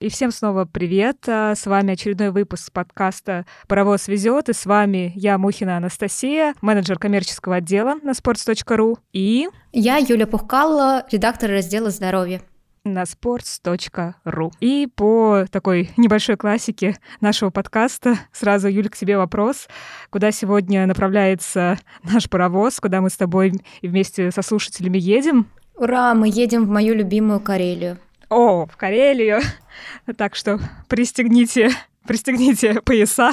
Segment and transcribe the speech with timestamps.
[0.00, 1.28] И всем снова привет.
[1.28, 4.48] А, с вами очередной выпуск подкаста «Паровоз везет».
[4.48, 8.96] И с вами я, Мухина Анастасия, менеджер коммерческого отдела на sports.ru.
[9.12, 9.50] И...
[9.72, 12.40] Я, Юля Пухкалла, редактор раздела «Здоровье»
[12.82, 14.50] на sports.ru.
[14.60, 19.68] И по такой небольшой классике нашего подкаста сразу, Юль, к тебе вопрос.
[20.08, 22.80] Куда сегодня направляется наш паровоз?
[22.80, 25.46] Куда мы с тобой вместе со слушателями едем?
[25.76, 27.98] Ура, мы едем в мою любимую Карелию.
[28.30, 29.40] О, в Карелию.
[30.16, 30.58] Так что
[30.88, 31.70] пристегните,
[32.06, 33.32] пристегните пояса.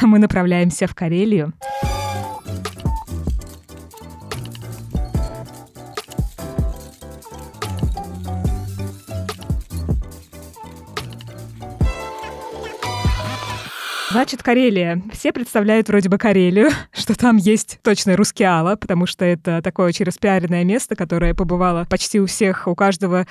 [0.00, 1.52] Мы направляемся в Карелию.
[14.12, 15.02] Значит, Карелия.
[15.12, 19.88] Все представляют вроде бы Карелию, что там есть точно русский Алла, потому что это такое
[19.88, 23.26] очень распиаренное место, которое побывало почти у всех, у каждого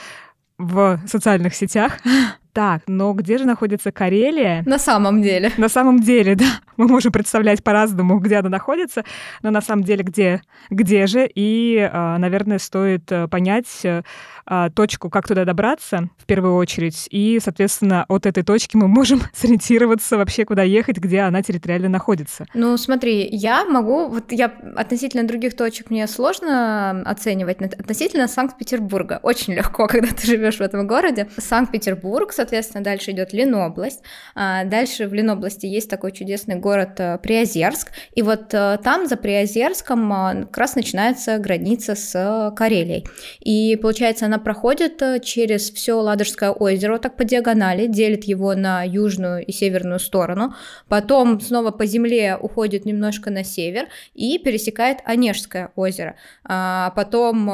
[0.62, 2.00] в социальных сетях.
[2.54, 4.64] Так, но где же находится Карелия?
[4.66, 5.52] На самом деле.
[5.58, 6.60] На самом деле, да.
[6.78, 9.04] Мы можем представлять по-разному, где она находится,
[9.42, 11.30] но на самом деле где, где же?
[11.34, 14.02] И, а, наверное, стоит э, понять э,
[14.46, 17.08] а, точку, как туда добраться в первую очередь.
[17.12, 22.46] И, соответственно, от этой точки мы можем сориентироваться вообще, куда ехать, где она территориально находится.
[22.54, 29.54] Ну, смотри, я могу, вот я относительно других точек мне сложно оценивать, относительно Санкт-Петербурга очень
[29.54, 31.30] легко, когда ты живешь в этом городе.
[31.38, 34.02] Санкт-Петербург, соответственно, дальше идет Ленобласть.
[34.34, 39.16] А дальше в Ленобласти есть такой чудесный город э, Приозерск, и вот э, там за
[39.16, 43.06] Приозерском э, как раз начинается граница с Карелией.
[43.42, 49.46] И получается, она проходит через все Ладожское озеро, так по диагонали, делит его на южную
[49.46, 50.56] и северную сторону,
[50.88, 56.16] потом снова по земле уходит немножко на север и пересекает Онежское озеро.
[56.44, 57.50] А потом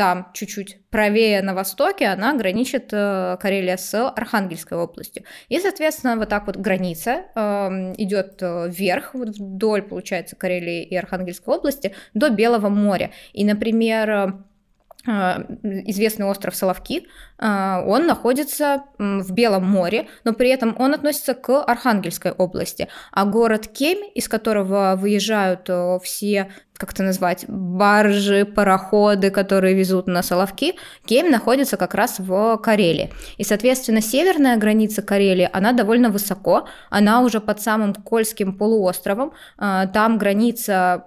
[0.00, 5.24] там чуть-чуть правее на востоке, она граничит э, Карелия с Архангельской областью.
[5.50, 11.54] И, соответственно, вот так вот граница э, идет вверх, вот вдоль, получается, Карелии и Архангельской
[11.54, 13.10] области, до Белого моря.
[13.34, 14.38] И, например,
[15.06, 15.46] а,
[15.86, 17.06] известный остров Соловки,
[17.38, 23.24] а, он находится в Белом море, но при этом он относится к Архангельской области, а
[23.24, 30.22] город Кемь, из которого выезжают э, все как это назвать, баржи, пароходы, которые везут на
[30.22, 33.12] Соловки, Кемь находится как раз в Карелии.
[33.36, 39.88] И, соответственно, северная граница Карелии, она довольно высоко, она уже под самым Кольским полуостровом, а,
[39.88, 41.04] там граница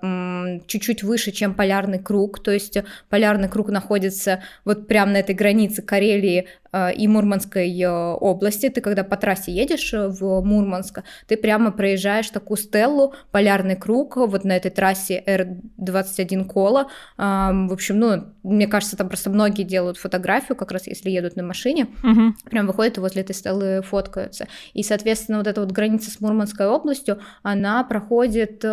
[0.67, 2.77] чуть-чуть выше, чем полярный круг, то есть
[3.09, 8.69] полярный круг находится вот прямо на этой границе Карелии и Мурманской э, области.
[8.69, 14.17] Ты когда по трассе едешь э, в Мурманск, ты прямо проезжаешь такую стеллу, полярный круг,
[14.17, 16.87] вот на этой трассе R21 Кола.
[17.17, 21.43] В общем, ну, мне кажется, там просто многие делают фотографию, как раз если едут на
[21.43, 22.33] машине, угу.
[22.49, 24.47] прям выходят и возле этой стеллы фоткаются.
[24.73, 28.63] И, соответственно, вот эта вот граница с Мурманской областью, она проходит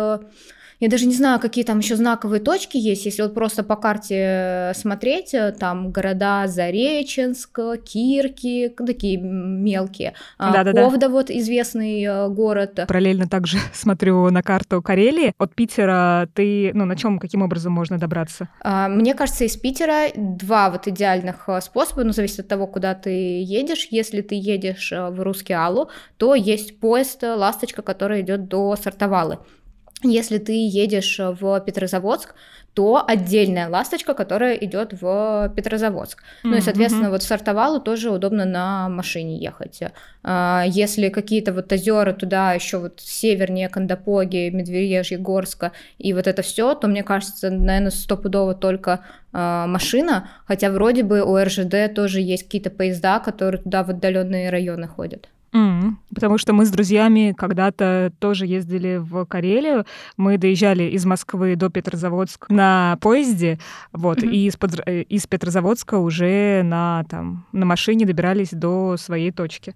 [0.81, 4.15] я даже не знаю, какие там еще знаковые точки есть, если вот просто по карте
[4.17, 10.15] э, смотреть, э, там города Зареченск, Кирки, такие мелкие.
[10.39, 12.79] Да, да, Ковда вот известный э, город.
[12.87, 15.33] Параллельно также смотрю на карту Карелии.
[15.37, 18.49] От Питера ты, ну, на чем, каким образом можно добраться?
[18.61, 23.43] А, мне кажется, из Питера два вот идеальных способа, ну, зависит от того, куда ты
[23.43, 23.87] едешь.
[23.91, 29.37] Если ты едешь в Русский Алу, то есть поезд «Ласточка», который идет до Сартовалы.
[30.03, 32.33] Если ты едешь в Петрозаводск,
[32.73, 36.19] то отдельная ласточка, которая идет в Петрозаводск.
[36.21, 36.49] Mm-hmm.
[36.49, 39.81] Ну и, соответственно, вот в Сартовалу тоже удобно на машине ехать.
[40.23, 46.41] А, если какие-то вот озера туда еще вот севернее Кандапоги, Медвежье, Горска и вот это
[46.43, 49.01] все, то мне кажется, наверное, стопудово только
[49.33, 54.49] а, машина, хотя вроде бы у РЖД тоже есть какие-то поезда, которые туда в отдаленные
[54.49, 55.27] районы ходят.
[55.53, 59.85] Mm, потому что мы с друзьями когда-то тоже ездили в Карелию.
[60.15, 63.59] Мы доезжали из Москвы до Петрозаводска на поезде,
[63.91, 64.31] вот, mm-hmm.
[64.31, 69.75] и из, э, из Петрозаводска уже на, там, на машине добирались до своей точки.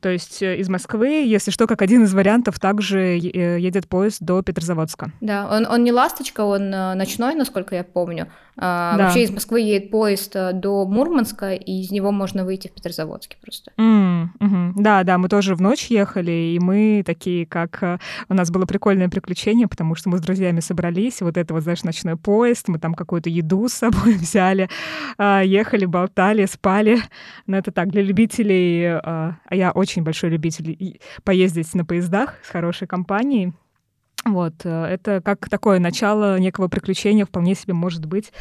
[0.00, 4.18] То есть э, из Москвы, если что, как один из вариантов, также э, едет поезд
[4.20, 5.12] до Петрозаводска.
[5.20, 8.28] Да, он, он не «Ласточка», он ночной, насколько я помню.
[8.58, 9.04] А, да.
[9.04, 13.36] Вообще из Москвы едет поезд э, до Мурманска, и из него можно выйти в Петрозаводске
[13.42, 13.70] просто.
[13.76, 14.82] Mm, угу.
[14.82, 17.82] Да, да, мы тоже в ночь ехали, и мы такие, как...
[17.82, 17.98] Э,
[18.30, 21.84] у нас было прикольное приключение, потому что мы с друзьями собрались, вот это вот, знаешь,
[21.84, 24.70] ночной поезд, мы там какую-то еду с собой взяли,
[25.18, 27.00] а, ехали, болтали, спали.
[27.46, 28.86] Но это так, для любителей...
[28.86, 33.52] А я очень большой любитель поездить на поездах с хорошей компанией.
[34.24, 38.32] Вот, э, это как такое начало некого приключения вполне себе может быть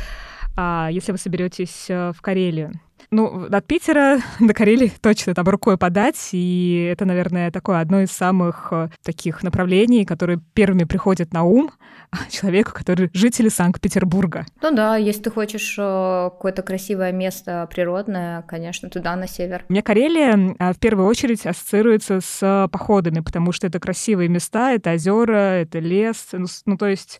[0.55, 2.79] а, если вы соберетесь э, в Карелию.
[3.11, 8.11] Ну, от Питера до Карелии точно там рукой подать, и это, наверное, такое одно из
[8.11, 11.71] самых э, таких направлений, которые первыми приходят на ум
[12.29, 14.45] человеку, который жители Санкт-Петербурга.
[14.61, 19.65] Ну да, если ты хочешь э, какое-то красивое место природное, конечно, туда, на север.
[19.69, 24.91] У меня Карелия в первую очередь ассоциируется с походами, потому что это красивые места, это
[24.91, 27.19] озера, это лес, ну, ну то есть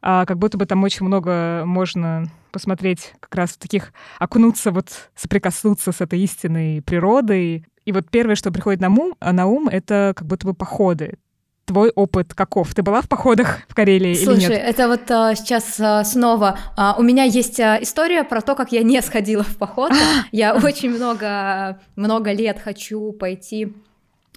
[0.00, 5.10] а, как будто бы там очень много можно посмотреть как раз в таких, окунуться, вот
[5.16, 7.64] соприкоснуться с этой истинной природой.
[7.84, 11.18] И вот первое, что приходит на ум, на ум это как будто бы походы
[11.64, 12.74] твой опыт каков?
[12.74, 14.62] Ты была в походах в Карелии Слушай, или нет?
[14.64, 18.72] это вот а, сейчас а, снова а, у меня есть а, история про то, как
[18.72, 19.92] я не сходила в поход.
[20.32, 23.74] Я очень много много лет хочу пойти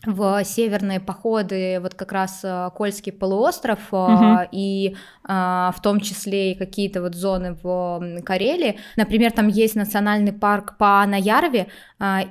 [0.06, 4.40] в северные походы, вот как раз э, Кольский полуостров, угу.
[4.52, 8.80] и а, в том числе и какие-то вот зоны в Карелии.
[8.96, 11.68] Например, там есть национальный парк по Наярве,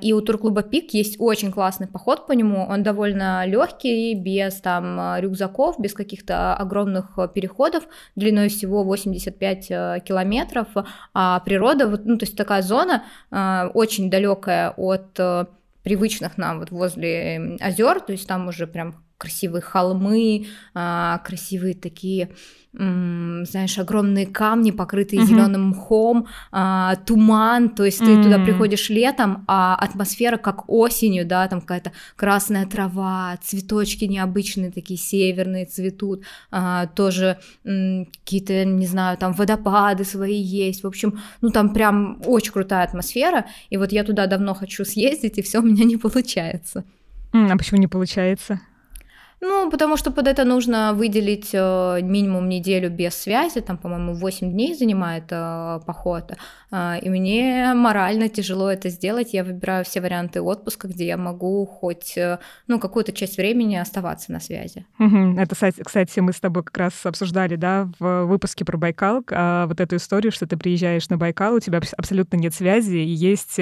[0.01, 5.17] и у турклуба Пик есть очень классный поход по нему, он довольно легкий, без там
[5.19, 7.83] рюкзаков, без каких-то огромных переходов,
[8.15, 10.67] длиной всего 85 километров,
[11.13, 13.03] а природа, ну то есть такая зона
[13.73, 15.19] очень далекая от
[15.85, 22.29] привычных нам вот возле озер, то есть там уже прям красивые холмы, а, красивые такие,
[22.77, 25.25] знаешь, огромные камни, покрытые mm-hmm.
[25.25, 28.15] зеленым мхом, а, туман, то есть mm-hmm.
[28.17, 34.71] ты туда приходишь летом, а атмосфера как осенью, да, там какая-то красная трава, цветочки необычные
[34.71, 41.51] такие северные цветут, а, тоже какие-то, не знаю, там водопады свои есть, в общем, ну
[41.51, 45.63] там прям очень крутая атмосфера, и вот я туда давно хочу съездить, и все у
[45.63, 46.83] меня не получается.
[47.31, 48.59] А почему не получается?
[49.47, 54.51] Ну, потому что под это нужно выделить э, минимум неделю без связи, там, по-моему, 8
[54.51, 56.31] дней занимает э, поход,
[57.01, 62.17] и мне морально тяжело это сделать, я выбираю все варианты отпуска, где я могу хоть,
[62.17, 64.85] э, ну, какую-то часть времени оставаться на связи.
[65.37, 69.79] Это, кстати, мы с тобой как раз обсуждали, да, в выпуске про Байкал, э, вот
[69.79, 73.59] эту историю, что ты приезжаешь на Байкал, у тебя абсолютно нет связи, и есть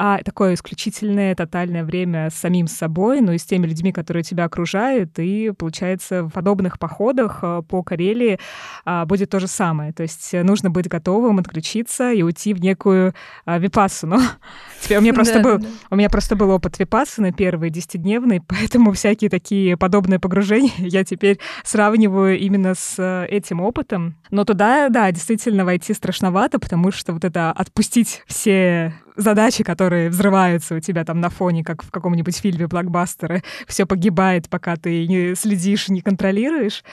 [0.00, 4.44] а, такое исключительное, тотальное время с самим собой, но и с теми людьми, которые тебя
[4.44, 8.38] окружают, и, получается, в подобных походах э, по Карелии
[8.84, 9.92] а, будет то же самое.
[9.92, 13.14] То есть нужно быть готовым отключиться и уйти в некую
[13.44, 14.20] а, випассану.
[14.80, 15.60] Теперь у меня просто был
[15.90, 21.38] у меня просто был опыт випассаны первый десятидневный, поэтому всякие такие подобные погружения я теперь
[21.64, 24.16] сравниваю именно с э, этим опытом.
[24.30, 30.76] Но туда, да, действительно войти страшновато, потому что вот это отпустить все задачи, которые взрываются
[30.76, 35.34] у тебя там на фоне, как в каком-нибудь фильме блокбастера, все погибает, пока ты не
[35.34, 36.84] следишь, не контролируешь.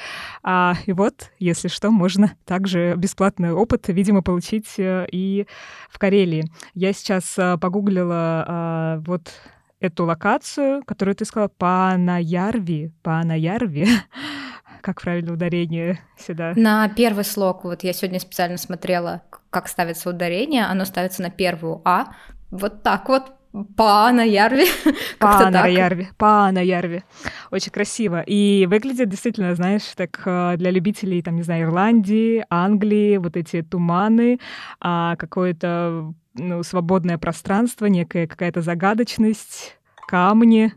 [0.43, 5.45] А, и вот, если что, можно также бесплатный опыт, видимо, получить э, и
[5.89, 6.51] в Карелии.
[6.73, 9.31] Я сейчас э, погуглила а, вот
[9.79, 12.91] эту локацию, которую ты сказала, Панаярви.
[13.03, 13.87] Панаярви.
[14.85, 16.53] Как правильно ударение сюда?
[16.55, 17.63] На первый слог.
[17.63, 20.65] Вот я сегодня специально смотрела, как ставится ударение.
[20.65, 22.13] Оно ставится на первую А.
[22.51, 23.33] Вот так вот
[23.75, 24.67] Пана Ярви.
[25.19, 26.09] Пана Ярви.
[26.17, 27.01] Пана Ярви.
[27.49, 28.21] Очень красиво.
[28.27, 33.63] И выглядит действительно, знаешь, так э, для любителей, там, не знаю, Ирландии, Англии, вот эти
[33.63, 34.39] туманы,
[34.79, 40.73] а какое-то ну, свободное пространство, некая какая-то загадочность, камни.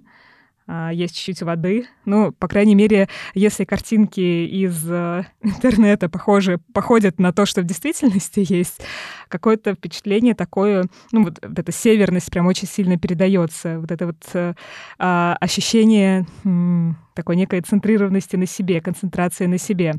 [0.70, 1.86] А, есть чуть-чуть воды.
[2.04, 7.64] Ну, по крайней мере, если картинки из э, интернета похожи, походят на то, что в
[7.64, 8.82] действительности есть,
[9.28, 13.80] какое-то впечатление такое, ну, вот, вот эта северность прям очень сильно передается.
[13.80, 14.52] Вот это вот э,
[14.98, 19.94] э, ощущение э, такой некой центрированности на себе, концентрации на себе.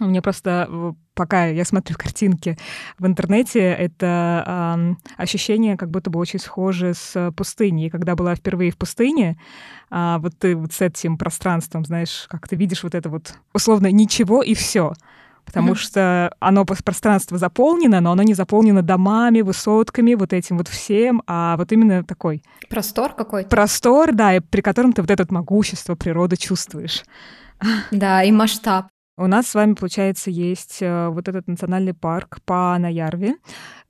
[0.00, 2.58] Меня просто, пока я смотрю картинки
[2.98, 7.86] в интернете, это э, ощущение как будто бы очень схоже с пустыней.
[7.86, 9.38] И когда была впервые в пустыне,
[9.90, 13.90] э, вот ты вот с этим пространством, знаешь, как ты видишь вот это вот условно
[13.90, 14.94] ничего и все
[15.50, 15.76] потому mm-hmm.
[15.76, 21.56] что оно пространство заполнено, но оно не заполнено домами, высотками, вот этим вот всем, а
[21.56, 23.48] вот именно такой простор какой-то.
[23.48, 27.02] Простор, да, и при котором ты вот это могущество природы чувствуешь.
[27.90, 28.86] Да, и масштаб.
[29.20, 33.34] У нас с вами, получается, есть э, вот этот национальный парк по Наярве.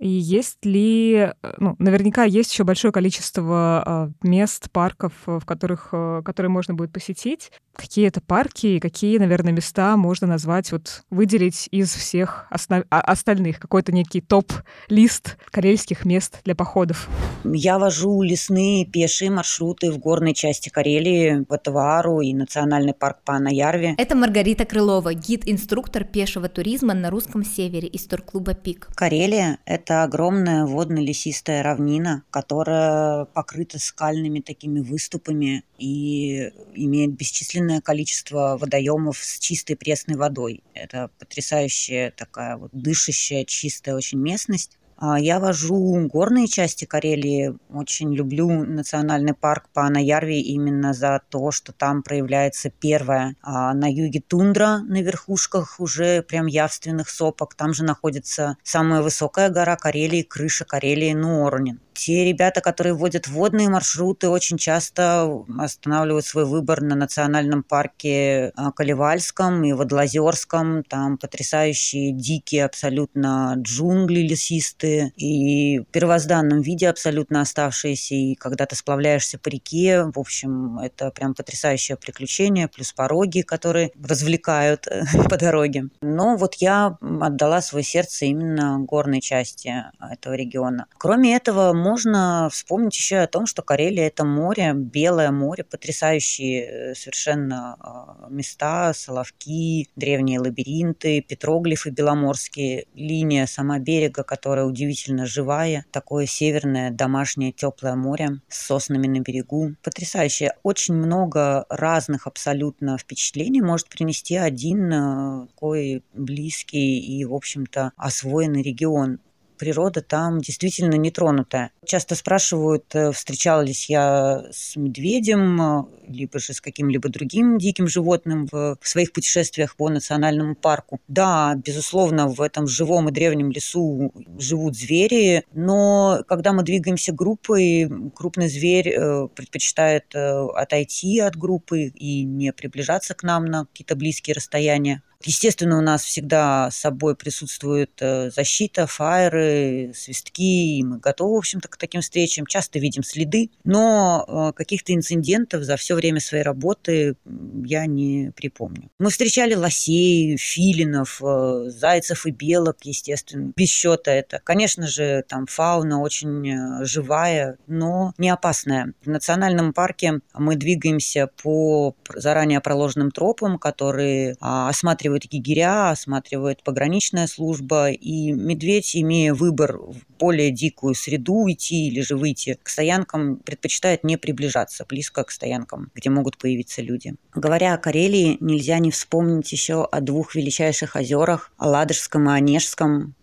[0.01, 5.47] И есть ли, э, ну, наверняка есть еще большое количество а, мест, парков, э, в
[5.47, 5.91] которых,
[6.25, 7.53] которые можно будет посетить.
[7.77, 12.85] Какие это парки и какие, наверное, места можно назвать, вот выделить из всех основ...
[12.91, 13.61] А, остальных?
[13.61, 17.09] Какой-то некий топ-лист карельских мест для походов?
[17.45, 23.39] Я вожу лесные пешие маршруты в горной части Карелии, в Атавару и национальный парк по
[23.39, 23.95] Наярве.
[23.97, 28.89] Это Маргарита Крылова, гид-инструктор пешего туризма на русском севере из турклуба «Пик».
[28.95, 39.19] Карелия– это огромная водно-лесистая равнина, которая покрыта скальными такими выступами и имеет бесчисленное количество водоемов
[39.19, 40.63] с чистой пресной водой.
[40.75, 44.79] Это потрясающая такая вот дышащая, чистая очень местность.
[45.01, 47.57] А, я вожу горные части Карелии.
[47.73, 53.91] Очень люблю национальный парк по Анаярве именно за то, что там проявляется первая а на
[53.91, 57.55] юге тундра на верхушках уже прям явственных сопок.
[57.55, 63.69] Там же находится самая высокая гора Карелии, крыша Карелии Нуорнин те ребята, которые вводят водные
[63.69, 70.83] маршруты, очень часто останавливают свой выбор на национальном парке а, Каливальском и Водолазерском.
[70.85, 78.15] Там потрясающие дикие абсолютно джунгли лесистые и в первозданном виде абсолютно оставшиеся.
[78.15, 83.93] И когда ты сплавляешься по реке, в общем, это прям потрясающее приключение, плюс пороги, которые
[84.03, 85.91] развлекают э, по дороге.
[86.01, 90.87] Но вот я отдала свое сердце именно горной части этого региона.
[90.97, 96.95] Кроме этого, можно вспомнить еще о том, что Карелия это море, белое море, потрясающие э,
[96.95, 106.27] совершенно а, места, Соловки, древние лабиринты, петроглифы беломорские, линия сама берега, которая удивительно живая, такое
[106.27, 109.75] северное домашнее теплое море с соснами на берегу.
[109.83, 110.53] Потрясающе.
[110.63, 118.63] Очень много разных абсолютно впечатлений может принести один э, такой близкий и, в общем-то, освоенный
[118.63, 119.19] регион
[119.61, 121.71] природа там действительно нетронутая.
[121.85, 128.49] Часто спрашивают, э, встречалась я с медведем, э, либо же с каким-либо другим диким животным
[128.51, 130.99] в своих путешествиях по национальному парку.
[131.09, 137.91] Да, безусловно, в этом живом и древнем лесу живут звери, но когда мы двигаемся группой,
[138.15, 144.35] крупный зверь э, предпочитает отойти от группы и не приближаться к нам на какие-то близкие
[144.35, 145.03] расстояния.
[145.25, 151.39] Естественно, у нас всегда с собой присутствует э, защита, фаеры, свистки, и мы готовы, в
[151.39, 152.47] общем-то, к таким встречам.
[152.47, 157.17] Часто видим следы, но э, каких-то инцидентов за все время своей работы
[157.65, 158.91] я не припомню.
[158.99, 164.41] Мы встречали лосей, филинов, э, зайцев и белок, естественно, без счета это.
[164.43, 168.95] Конечно же, там фауна очень живая, но не опасная.
[169.05, 176.63] В национальном парке мы двигаемся по заранее проложенным тропам, которые а, осматривают осматривают егеря, осматривает
[176.63, 182.69] пограничная служба, и медведь, имея выбор в более дикую среду идти или же выйти к
[182.69, 187.15] стоянкам, предпочитает не приближаться близко к стоянкам, где могут появиться люди.
[187.35, 193.15] Говоря о Карелии, нельзя не вспомнить еще о двух величайших озерах, о Ладожском и Онежском,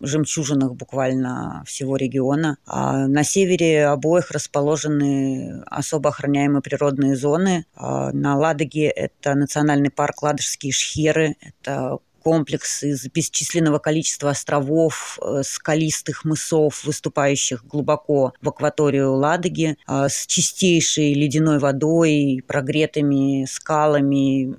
[0.00, 2.58] жемчужинах буквально всего региона.
[2.66, 7.64] А на севере обоих расположены особо охраняемые природные зоны.
[7.74, 15.42] А на Ладоге это национальный парк Ладожские Шхеры, это комплекс из бесчисленного количества островов, э,
[15.44, 24.54] скалистых мысов, выступающих глубоко в акваторию Ладоги, э, с чистейшей ледяной водой, прогретыми скалами,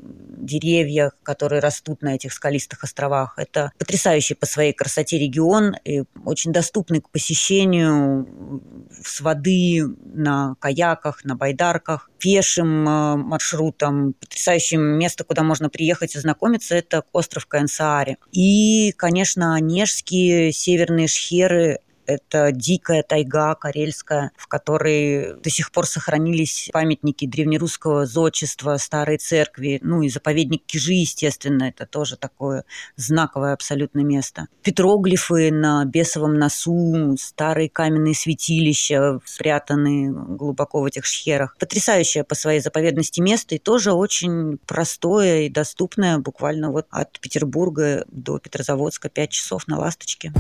[0.46, 3.36] деревья, которые растут на этих скалистых островах.
[3.38, 8.62] Это потрясающий по своей красоте регион, и очень доступный к посещению
[9.04, 14.14] с воды на каяках, на байдарках пешим э, маршрутом.
[14.14, 18.18] Потрясающее место, куда можно приехать и знакомиться, это остров Каенсааре.
[18.32, 26.70] И, конечно, Онежские северные шхеры это дикая тайга карельская, в которой до сих пор сохранились
[26.72, 34.00] памятники древнерусского зодчества, старой церкви, ну и заповедник Кижи, естественно, это тоже такое знаковое абсолютно
[34.00, 34.48] место.
[34.64, 41.56] Петроглифы на бесовом носу, старые каменные святилища, спрятанные глубоко в этих шхерах.
[41.60, 48.06] Потрясающее по своей заповедности место и тоже очень простое и доступное, буквально вот от Петербурга
[48.08, 50.32] до Петрозаводска 5 часов на «Ласточке».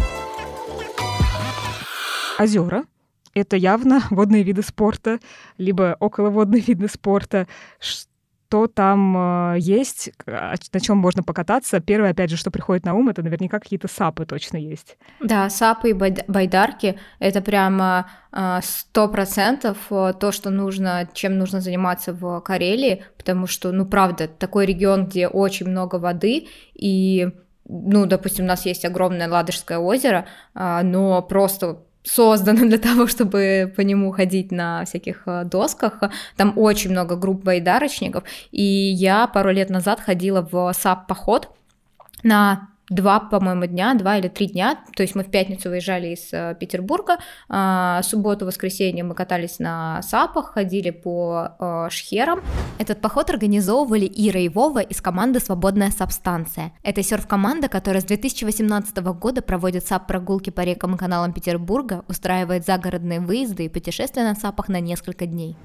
[2.39, 2.83] Озера—
[3.35, 5.19] это явно водные виды спорта,
[5.57, 7.47] либо околоводные виды спорта.
[7.79, 11.79] Что там э, есть, на чем можно покататься?
[11.79, 14.97] Первое, опять же, что приходит на ум, это наверняка какие-то сапы точно есть.
[15.19, 21.59] Да, сапы и байдарки— это прямо э, сто процентов э, то, что нужно, чем нужно
[21.59, 27.29] заниматься в Карелии, потому что, ну, правда, такой регион, где очень много воды, и
[27.67, 33.81] ну, допустим, у нас есть огромное Ладожское озеро, но просто создано для того, чтобы по
[33.81, 36.03] нему ходить на всяких э, досках.
[36.37, 41.49] Там очень много групп байдарочников, и я пару лет назад ходила в САП-поход
[42.23, 44.79] на два, по-моему, дня, два или три дня.
[44.95, 47.17] То есть мы в пятницу выезжали из э, Петербурга,
[47.49, 52.41] э, субботу, воскресенье мы катались на САПах, ходили по э, шхерам.
[52.79, 56.73] Этот поход организовывали Ира и Вова из команды «Свободная субстанция».
[56.83, 63.19] Это серф-команда, которая с 2018 года проводит САП-прогулки по рекам и каналам Петербурга, устраивает загородные
[63.19, 65.55] выезды и путешествия на САПах на несколько дней.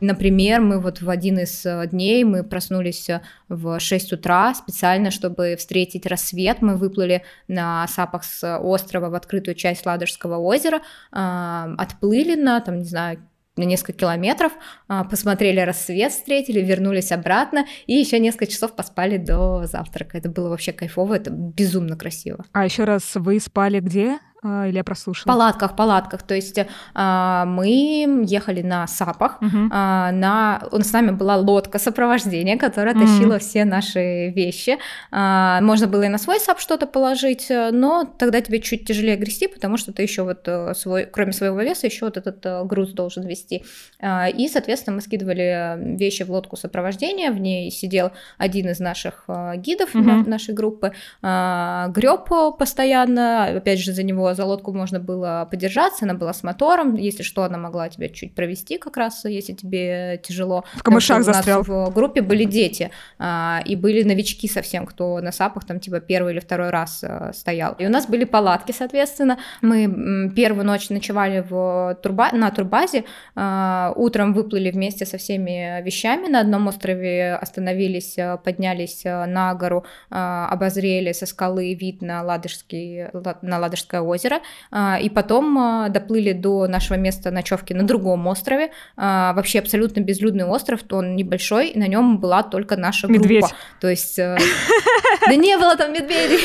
[0.00, 3.08] Например, мы вот в один из э, дней мы проснулись
[3.48, 6.57] в 6 утра специально, чтобы встретить рассвет.
[6.60, 10.80] Мы выплыли на сапах с острова в открытую часть Ладожского озера,
[11.12, 13.18] а, отплыли на, там, не знаю,
[13.58, 14.52] на несколько километров,
[14.86, 20.16] а, посмотрели рассвет, встретили, вернулись обратно и еще несколько часов поспали до завтрака.
[20.16, 22.44] Это было вообще кайфово, это безумно красиво.
[22.52, 24.18] А еще раз, вы спали где?
[24.42, 25.32] А, или я прослушала?
[25.32, 26.22] В палатках, палатках.
[26.22, 26.58] То есть
[26.94, 29.68] а, мы ехали на САПах, угу.
[29.70, 30.62] на...
[30.72, 33.04] с нами была лодка сопровождения, которая угу.
[33.04, 34.78] тащила все наши вещи.
[35.10, 39.76] Можно было и на свой САП что-то положить, но тогда тебе чуть тяжелее грести, потому
[39.76, 43.26] что ты еще вот э, свой, кроме своего веса, еще вот этот э, груз должен
[43.26, 43.64] вести.
[44.02, 49.56] И, соответственно, мы скидывали вещи в лодку сопровождения, в ней сидел один из наших э,
[49.56, 50.28] гидов угу.
[50.28, 50.92] нашей группы,
[51.22, 52.28] греб
[52.58, 57.24] постоянно, опять же, за него за лодку можно было подержаться, она была с мотором, если
[57.24, 60.64] что, она могла тебя чуть провести как раз, если тебе тяжело.
[60.76, 61.64] В камышах застрял.
[61.66, 65.80] У нас в группе были дети, а, и были новички совсем, кто на сапах там
[65.80, 67.74] типа первый или второй раз а, стоял.
[67.80, 69.38] И у нас были палатки, соответственно.
[69.60, 72.30] Мы первую ночь ночевали в турба...
[72.32, 73.04] на турбазе,
[73.34, 81.10] а, утром выплыли вместе со всеми вещами на одном острове, остановились, поднялись на гору, обозрели
[81.12, 83.06] со скалы вид на Ладожский,
[83.42, 88.26] на Ладожское озеро, озеро, а, и потом а, доплыли до нашего места ночевки на другом
[88.26, 93.06] острове, а, вообще абсолютно безлюдный остров, то он небольшой, и на нем была только наша
[93.06, 93.22] группа.
[93.22, 93.54] Медведь.
[93.80, 94.18] То есть...
[94.18, 94.36] Э,
[95.26, 96.40] да не было там медведей.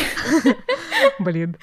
[1.20, 1.58] Блин.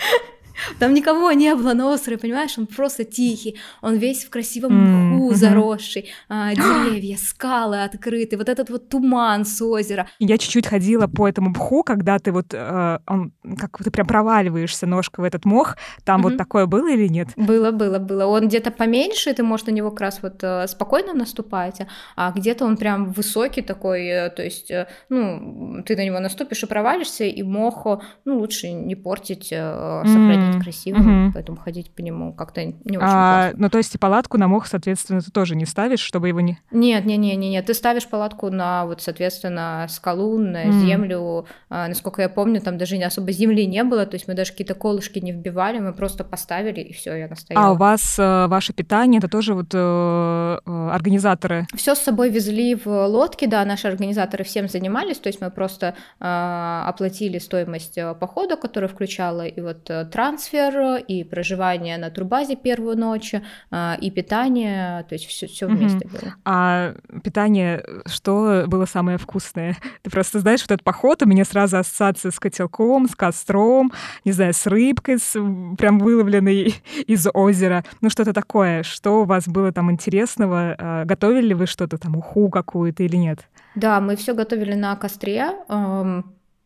[0.78, 2.58] Там никого не было на острове, понимаешь?
[2.58, 5.34] Он просто тихий, он весь в красивом мху mm-hmm.
[5.34, 10.08] заросший, а, деревья, скалы открыты, вот этот вот туман с озера.
[10.18, 14.86] Я чуть-чуть ходила по этому мху, когда ты вот, э, он, как ты прям проваливаешься
[14.86, 16.22] ножкой в этот мох, там mm-hmm.
[16.24, 17.28] вот такое было или нет?
[17.36, 18.26] Было, было, было.
[18.26, 21.80] Он где-то поменьше, ты можешь на него как раз вот э, спокойно наступать,
[22.16, 24.70] а где-то он прям высокий такой, э, то есть,
[25.08, 27.86] ну, ты на него наступишь и провалишься, и мох,
[28.24, 31.32] ну, лучше не портить, сохранить mm красивым, угу.
[31.34, 33.62] поэтому ходить по нему как-то не очень а, классно.
[33.62, 36.58] Ну, то есть палатку на мох, соответственно, ты тоже не ставишь, чтобы его не...
[36.70, 37.66] Нет, нет, нет, нет, нет.
[37.66, 40.72] ты ставишь палатку на, вот, соответственно, скалу, на mm.
[40.80, 41.46] землю.
[41.68, 44.52] А, насколько я помню, там даже не особо земли не было, то есть мы даже
[44.52, 47.66] какие-то колышки не вбивали, мы просто поставили, и все, я настояла.
[47.66, 51.66] А у вас э, ваше питание, это тоже вот э, э, организаторы?
[51.74, 55.94] Все с собой везли в лодке, да, наши организаторы всем занимались, то есть мы просто
[56.20, 60.04] э, оплатили стоимость э, похода, которая включала и вот э,
[60.40, 66.06] трансфер, и проживание на турбазе первую ночь, э, и питание, то есть все, все вместе
[66.06, 66.16] угу.
[66.16, 66.34] было.
[66.44, 69.76] А питание, что было самое вкусное?
[70.02, 73.92] Ты просто знаешь, вот этот поход, у меня сразу ассоциация с котелком, с костром,
[74.24, 75.32] не знаю, с рыбкой, с,
[75.76, 76.74] прям выловленной
[77.06, 78.82] из озера, ну что-то такое.
[78.82, 81.04] Что у вас было там интересного?
[81.04, 83.40] Готовили ли вы что-то там, уху какую-то или нет?
[83.74, 85.52] Да, мы все готовили на костре,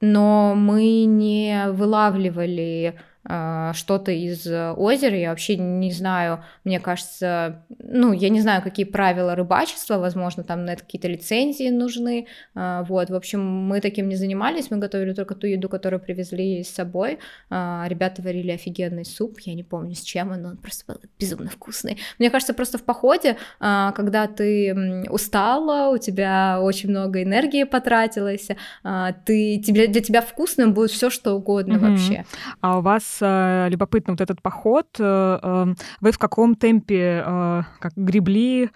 [0.05, 7.65] но мы не вылавливали а, что-то из э, озера, я вообще не знаю, мне кажется,
[7.79, 12.83] ну, я не знаю, какие правила рыбачества, возможно, там на это какие-то лицензии нужны, а,
[12.83, 16.69] вот, в общем, мы таким не занимались, мы готовили только ту еду, которую привезли с
[16.69, 21.01] собой, а, ребята варили офигенный суп, я не помню с чем он, он просто был
[21.19, 21.97] безумно вкусный.
[22.19, 28.49] Мне кажется, просто в походе, когда ты устала, у тебя очень много энергии потратилось,
[29.25, 31.91] ты, тебе, для тебя вкусным будет все что угодно mm-hmm.
[31.91, 32.25] вообще.
[32.61, 34.87] А у вас э, любопытно вот этот поход.
[34.99, 37.23] Э, э, вы в каком темпе
[37.81, 38.71] как гребли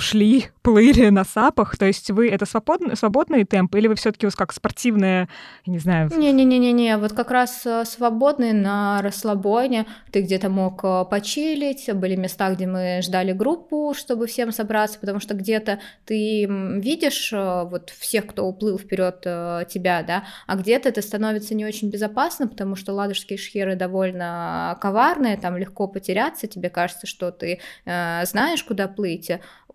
[0.00, 1.76] шли, плыли на сапах?
[1.76, 5.28] То есть вы это свободный, свободный темп или вы все таки как спортивные,
[5.64, 6.10] я не знаю?
[6.14, 9.86] Не-не-не-не, вот как раз э, свободный на расслабоне.
[10.12, 15.20] Ты где-то мог э, почилить, были места, где мы ждали группу, чтобы всем собраться, потому
[15.20, 19.20] что где-то ты видишь э, вот всех, кто уплыл вперед
[19.68, 25.36] тебя, да, а где-то это становится не очень безопасно, потому что ладожские шхеры довольно коварные,
[25.36, 29.30] там легко потеряться, тебе кажется, что ты э, знаешь, куда плыть,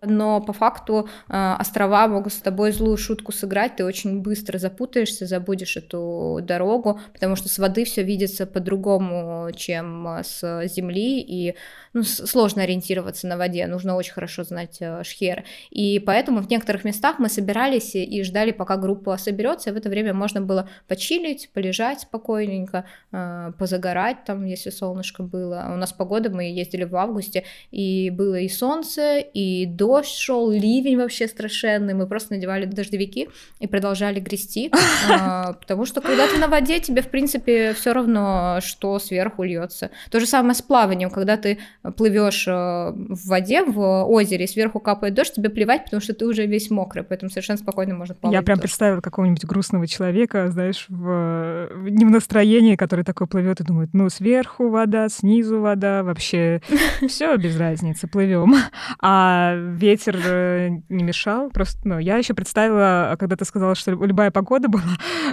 [0.06, 5.26] но по факту э, острова могут с тобой злую шутку сыграть, ты очень быстро запутаешься,
[5.26, 11.54] забудешь эту дорогу, потому что с воды все видится по-другому, чем с земли, и
[11.94, 15.44] ну, сложно ориентироваться на воде, нужно очень хорошо знать э, шхер.
[15.70, 19.88] И поэтому в некоторых местах мы собирались и ждали, пока группа соберется, и в это
[19.88, 25.70] время можно было почилить, полежать спокойненько, э, позагорать там, если солнышко было.
[25.72, 30.96] У нас погода, мы ездили в августе, и было и солнце, и дождь шел, ливень
[30.96, 33.28] вообще страшенный, мы просто надевали дождевики
[33.60, 38.58] и продолжали грести, э, потому что когда ты на воде, тебе, в принципе, все равно,
[38.60, 39.90] что сверху льется.
[40.10, 41.58] То же самое с плаванием, когда ты
[41.96, 46.26] плывешь э, в воде, в озере, и сверху капает дождь, тебе плевать, потому что ты
[46.26, 48.34] уже весь мокрый, поэтому совершенно спокойно можно плавать.
[48.34, 53.64] Я прям представила какого-нибудь грустного человека, знаешь, в, не в настроении, который такой плывет и
[53.64, 56.60] думает, ну, сверху вода, снизу вода, вообще
[57.08, 58.54] все без разницы, плывем.
[59.00, 64.30] А ветер э, не мешал, просто, ну, я еще представила, когда ты сказала, что любая
[64.30, 64.82] погода была,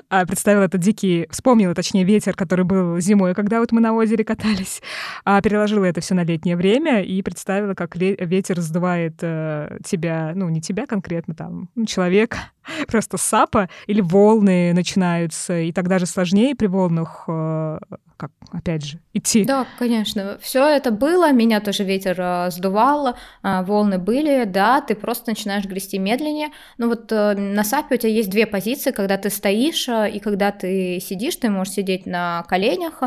[0.10, 4.24] а представила этот дикий, вспомнила, точнее, ветер, который был зимой, когда вот мы на озере
[4.24, 4.82] катались,
[5.24, 10.50] а переложила это все на летнее время и представила, как ветер сдувает э, тебя, ну,
[10.50, 12.38] не тебя конкретно, там, человека,
[12.88, 17.80] просто сапа, или волны начинаются, и тогда же сложнее при волнах, э,
[18.18, 19.46] как, опять же, идти.
[19.46, 20.38] Да, конечно.
[20.42, 25.66] Все это было, меня тоже ветер э, сдувал, э, волны были, да, ты просто начинаешь
[25.66, 26.50] грести медленнее.
[26.78, 31.00] Но вот на сапе у тебя есть две позиции, когда ты стоишь и когда ты
[31.00, 33.02] сидишь, ты можешь сидеть на коленях,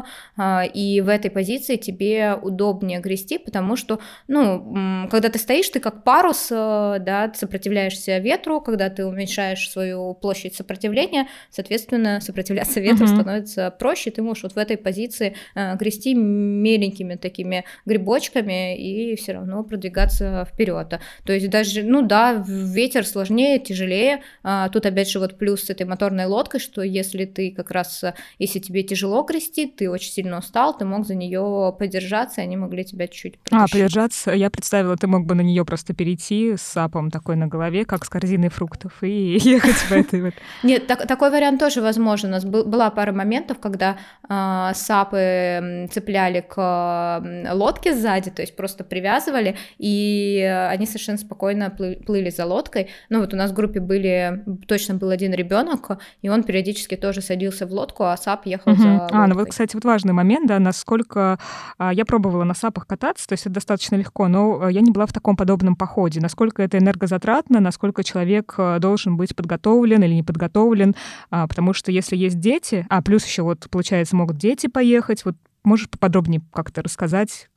[0.74, 6.04] и в этой позиции тебе удобнее грести, потому что, ну, когда ты стоишь, ты как
[6.04, 13.14] парус, да, сопротивляешься ветру, когда ты уменьшаешь уменьшаешь свою площадь сопротивления, соответственно, сопротивляться ветру uh-huh.
[13.14, 19.32] становится проще, ты можешь вот в этой позиции э, грести меленькими такими грибочками и все
[19.32, 20.98] равно продвигаться вперед.
[21.24, 24.22] То есть даже, ну да, ветер сложнее, тяжелее.
[24.42, 28.04] А, тут опять же вот плюс с этой моторной лодкой, что если ты как раз,
[28.38, 32.56] если тебе тяжело грести, ты очень сильно устал, ты мог за нее подержаться, и они
[32.56, 36.62] могли тебя чуть-чуть А, подержаться, я представила, ты мог бы на нее просто перейти с
[36.62, 40.34] сапом такой на голове, как с корзиной фруктов, и ехать в этой вот.
[40.62, 42.30] Нет, так, такой вариант тоже возможен.
[42.30, 43.96] У нас был, была пара моментов, когда
[44.28, 51.94] э, сапы цепляли к лодке сзади, то есть просто привязывали, и они совершенно спокойно плыли,
[51.96, 52.88] плыли за лодкой.
[53.10, 55.90] Ну вот у нас в группе были, точно был один ребенок,
[56.22, 58.82] и он периодически тоже садился в лодку, а сап ехал угу.
[58.82, 59.18] за лодкой.
[59.18, 61.38] А, ну вот, кстати, вот важный момент, да, насколько
[61.78, 65.06] а, я пробовала на сапах кататься, то есть это достаточно легко, но я не была
[65.06, 66.20] в таком подобном походе.
[66.20, 70.94] Насколько это энергозатратно, насколько человек должен быть быть подготовлен или не подготовлен,
[71.30, 75.36] а, потому что если есть дети, а плюс еще вот, получается, могут дети поехать, вот
[75.64, 77.48] можешь поподробнее как-то рассказать,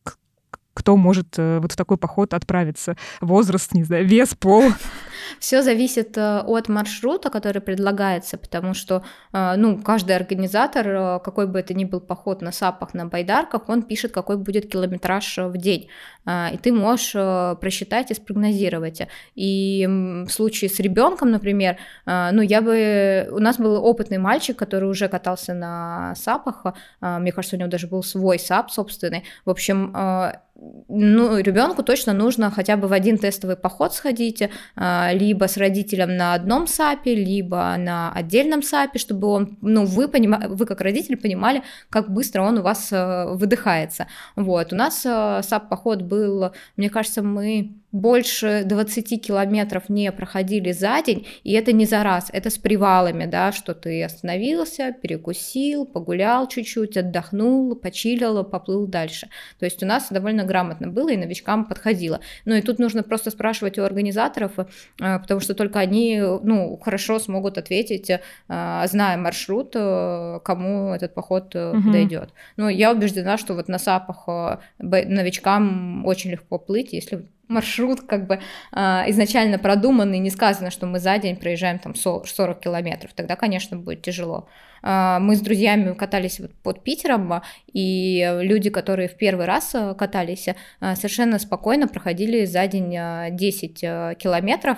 [0.74, 2.96] кто может э, вот в такой поход отправиться?
[3.20, 4.64] Возраст, не знаю, вес, пол?
[5.40, 11.60] Все зависит э, от маршрута, который предлагается, потому что, э, ну, каждый организатор, какой бы
[11.60, 15.90] это ни был поход на сапах, на байдарках, он пишет, какой будет километраж в день.
[16.26, 19.08] И ты можешь просчитать и спрогнозировать.
[19.36, 23.30] И в случае с ребенком, например, ну, я бы...
[23.32, 26.66] У нас был опытный мальчик, который уже катался на сапах.
[27.00, 29.24] Мне кажется, у него даже был свой сап собственный.
[29.46, 29.94] В общем,
[30.90, 34.50] ну, ребенку точно нужно хотя бы в один тестовый поход сходить,
[35.18, 40.44] либо с родителем на одном САПе, либо на отдельном САПе, чтобы он, ну, вы, понима,
[40.48, 44.08] вы как родители понимали, как быстро он у вас э, выдыхается.
[44.36, 51.02] Вот, у нас э, САП-поход был, мне кажется, мы больше 20 километров не проходили за
[51.02, 56.48] день, и это не за раз, это с привалами, да, что ты остановился, перекусил, погулял
[56.48, 59.30] чуть-чуть, отдохнул, почилил, поплыл дальше.
[59.60, 62.20] То есть у нас довольно грамотно было и новичкам подходило.
[62.46, 64.66] Ну и тут нужно просто спрашивать у организаторов, э,
[65.20, 71.56] потому что только они, ну, хорошо смогут ответить, э, зная маршрут, э, кому этот поход
[71.56, 71.92] угу.
[71.92, 72.32] дойдет.
[72.58, 78.40] Ну, я убеждена, что вот на САПах новичкам очень легко плыть, если маршрут как бы
[78.72, 83.78] а, изначально продуманный, не сказано, что мы за день проезжаем там 40 километров, тогда, конечно,
[83.78, 84.48] будет тяжело.
[84.90, 87.42] А, мы с друзьями катались вот под Питером,
[87.74, 90.48] и люди, которые в первый раз а, катались,
[90.80, 92.92] а, совершенно спокойно проходили за день
[93.36, 93.82] 10
[94.18, 94.78] километров,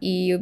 [0.00, 0.38] и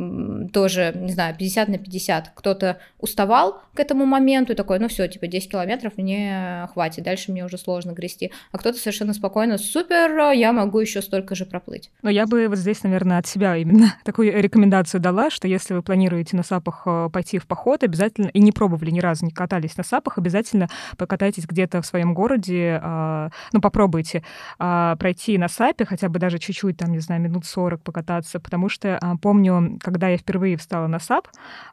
[0.55, 2.33] тоже, не знаю, 50 на 50.
[2.35, 7.31] Кто-то уставал к этому моменту и такой, ну все, типа 10 километров мне хватит, дальше
[7.31, 8.33] мне уже сложно грести.
[8.53, 11.91] А кто-то совершенно спокойно, супер, я могу еще столько же проплыть.
[12.01, 15.83] Но я бы вот здесь, наверное, от себя именно такую рекомендацию дала, что если вы
[15.83, 19.83] планируете на САПах пойти в поход, обязательно, и не пробовали ни разу, не катались на
[19.83, 24.23] САПах, обязательно покатайтесь где-то в своем городе, э, ну, попробуйте
[24.61, 28.69] э, пройти на САПе, хотя бы даже чуть-чуть, там, не знаю, минут 40 покататься, потому
[28.69, 31.27] что э, помню, когда я впервые встала на САП,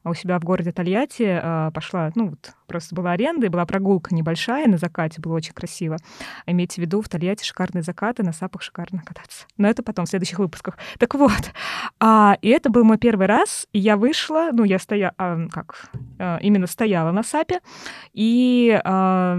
[0.04, 1.40] у себя в городе Тольятти
[1.76, 5.98] пошла, ну, вот просто была аренда, и была прогулка небольшая на закате, было очень красиво.
[6.46, 9.46] Имейте в виду, в Тольятти шикарные закаты, на САПах шикарно кататься.
[9.58, 10.78] Но это потом в следующих выпусках.
[10.98, 11.52] Так вот,
[12.00, 15.90] а, и это был мой первый раз, и я вышла, ну, я стояла, а, как,
[16.20, 17.60] а, именно стояла на САПе,
[18.14, 19.38] и а,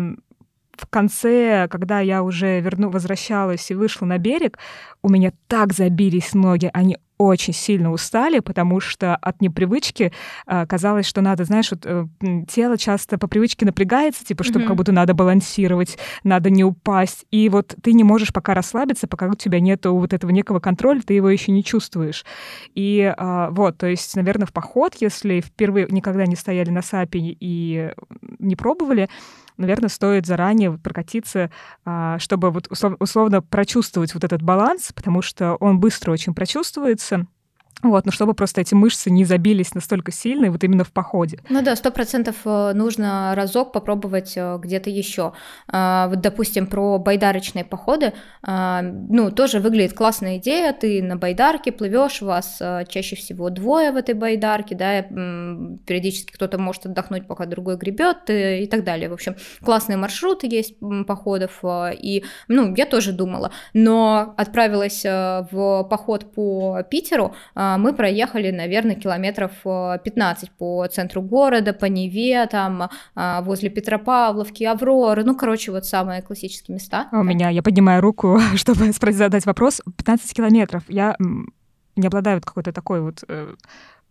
[0.72, 4.59] в конце, когда я уже верну, возвращалась и вышла на берег,
[5.02, 10.10] у меня так забились ноги, они очень сильно устали, потому что от непривычки
[10.46, 12.06] э, казалось, что надо, знаешь, вот, э,
[12.48, 14.68] тело часто по привычке напрягается, типа, чтобы mm-hmm.
[14.68, 17.26] как будто надо балансировать, надо не упасть.
[17.30, 21.02] И вот ты не можешь пока расслабиться, пока у тебя нет вот этого некого контроля,
[21.02, 22.24] ты его еще не чувствуешь.
[22.74, 27.18] И э, вот, то есть, наверное, в поход, если впервые никогда не стояли на САПе
[27.20, 27.90] и
[28.38, 29.10] не пробовали,
[29.60, 31.50] наверное, стоит заранее прокатиться,
[31.84, 37.26] а, чтобы вот условно прочувствовать вот этот баланс, потому что он быстро очень прочувствуется.
[37.82, 41.40] Вот, но чтобы просто эти мышцы не забились настолько сильно, вот именно в походе.
[41.48, 45.32] Ну да, сто процентов э, нужно разок попробовать э, где-то еще.
[45.68, 48.12] А, вот, допустим, про байдарочные походы,
[48.42, 53.92] а, ну, тоже выглядит классная идея, ты на байдарке плывешь, вас э, чаще всего двое
[53.92, 59.08] в этой байдарке, да, периодически кто-то может отдохнуть, пока другой гребет и так далее.
[59.08, 60.74] В общем, классные маршруты есть
[61.06, 61.60] походов,
[61.92, 68.94] и, ну, я тоже думала, но отправилась в поход по Питеру, а, мы проехали, наверное,
[68.94, 75.72] километров 15 э, по центру города, по Неве, там, а, возле Петропавловки, Авроры, ну, короче,
[75.72, 77.09] вот самые классические места.
[77.12, 81.16] А у меня, я поднимаю руку, чтобы задать вопрос, 15 километров, я
[81.96, 83.54] не обладаю какой-то такой вот э,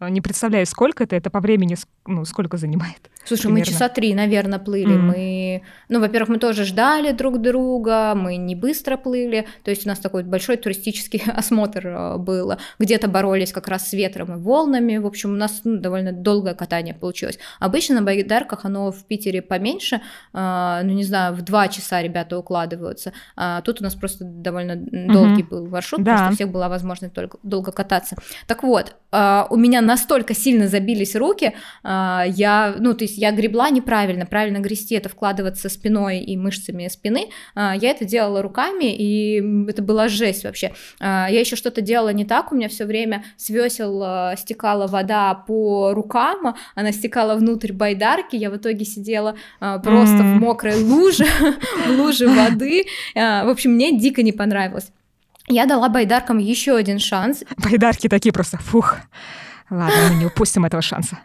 [0.08, 1.76] не представляю, сколько это, это по времени,
[2.08, 3.10] ну, сколько занимает.
[3.26, 3.60] Слушай, примерно.
[3.60, 4.96] мы часа три, наверное, плыли.
[4.96, 4.98] Mm-hmm.
[4.98, 9.90] Мы, ну, во-первых, мы тоже ждали друг друга, мы не быстро плыли, то есть у
[9.90, 12.54] нас такой большой туристический осмотр э, был.
[12.80, 14.98] Где-то боролись как раз с ветром и волнами.
[14.98, 17.38] В общем, у нас ну, довольно долгое катание получилось.
[17.60, 20.02] Обычно на байдарках оно в Питере поменьше,
[20.34, 23.12] э, ну, не знаю, в два часа ребята укладываются.
[23.36, 25.50] А тут у нас просто довольно долгий mm-hmm.
[25.50, 26.12] был маршрут, да.
[26.12, 28.16] просто у всех была возможность только долго кататься.
[28.48, 34.26] Так вот, у меня настолько сильно забились руки, я, ну, то есть я гребла неправильно,
[34.26, 39.82] правильно грести это вкладываться спиной и мышцами спины, а, я это делала руками, и это
[39.82, 40.74] была жесть вообще.
[41.00, 44.88] А, я еще что-то делала не так, у меня все время с весел а, стекала
[44.88, 50.38] вода по рукам, она стекала внутрь байдарки, я в итоге сидела просто mm-hmm.
[50.38, 51.26] в мокрой луже,
[51.88, 54.92] в луже воды, в общем, мне дико не понравилось.
[55.48, 57.44] Я дала байдаркам еще один шанс.
[57.58, 58.98] Байдарки такие просто, фух,
[59.70, 61.20] ладно, мы не упустим этого шанса.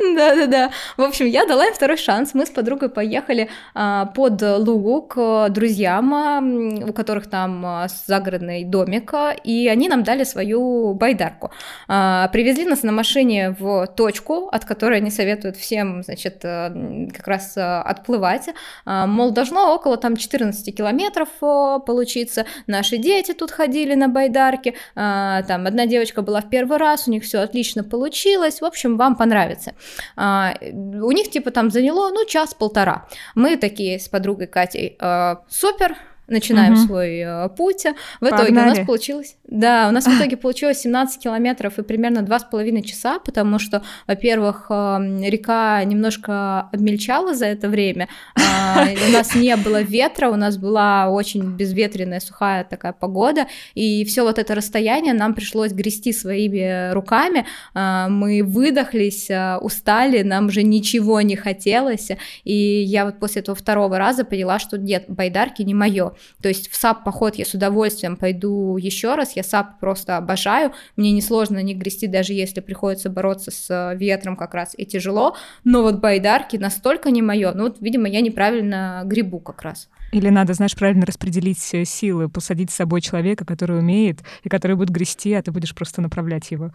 [0.16, 0.70] Да-да-да.
[0.96, 2.34] В общем, я дала им второй шанс.
[2.34, 9.12] Мы с подругой поехали а, под Лугу к друзьям, у которых там а, загородный домик,
[9.12, 11.50] а, и они нам дали свою байдарку.
[11.86, 16.72] Привезли нас на машине в точку, от которой они советуют всем, значит, а,
[17.14, 18.48] как раз а, отплывать.
[18.86, 22.46] Мол, должно около там 14 километров а, получиться.
[22.66, 24.74] Наши дети тут ходили на байдарке.
[24.94, 28.60] Там одна девочка была в первый раз, у них все отлично получилось.
[28.60, 29.74] В общем, вам понравится.
[30.16, 33.06] А, у них типа там заняло, ну, час-полтора.
[33.34, 35.96] Мы такие с подругой Катей, а, супер,
[36.30, 36.80] начинаем угу.
[36.82, 37.84] свой э, путь.
[38.20, 38.70] В итоге Погнали.
[38.70, 42.44] у нас получилось, да, у нас в итоге получилось 17 километров и примерно два с
[42.44, 49.34] половиной часа, потому что, во-первых, э, река немножко обмельчала за это время, э, у нас
[49.34, 54.54] не было ветра, у нас была очень безветренная сухая такая погода, и все вот это
[54.54, 61.34] расстояние нам пришлось грести своими руками, э, мы выдохлись, э, устали, нам уже ничего не
[61.34, 62.10] хотелось,
[62.44, 66.12] и я вот после этого второго раза поняла, что нет, байдарки не мое.
[66.40, 70.72] То есть в САП поход я с удовольствием пойду еще раз, я САП просто обожаю,
[70.96, 74.84] мне несложно на них грести, даже если приходится бороться с э, ветром как раз и
[74.84, 79.88] тяжело, но вот байдарки настолько не мое, ну вот, видимо, я неправильно грибу как раз.
[80.12, 84.76] Или надо, знаешь, правильно распределить э, силы, посадить с собой человека, который умеет и который
[84.76, 86.70] будет грести, а ты будешь просто направлять его.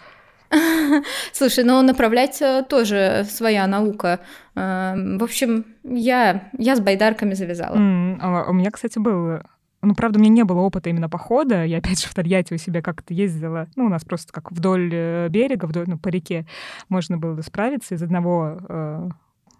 [1.33, 4.19] Слушай, ну направлять э, тоже своя наука.
[4.55, 7.75] Эм, в общем, я, я с байдарками завязала.
[7.75, 9.39] Mm, а у меня, кстати, был
[9.85, 11.65] ну, правда, у меня не было опыта именно похода.
[11.65, 13.67] Я, опять же, в Тольятти у себя как-то ездила.
[13.75, 16.45] Ну, у нас просто как вдоль э, берега, вдоль, ну, по реке
[16.89, 19.09] можно было справиться из одного э,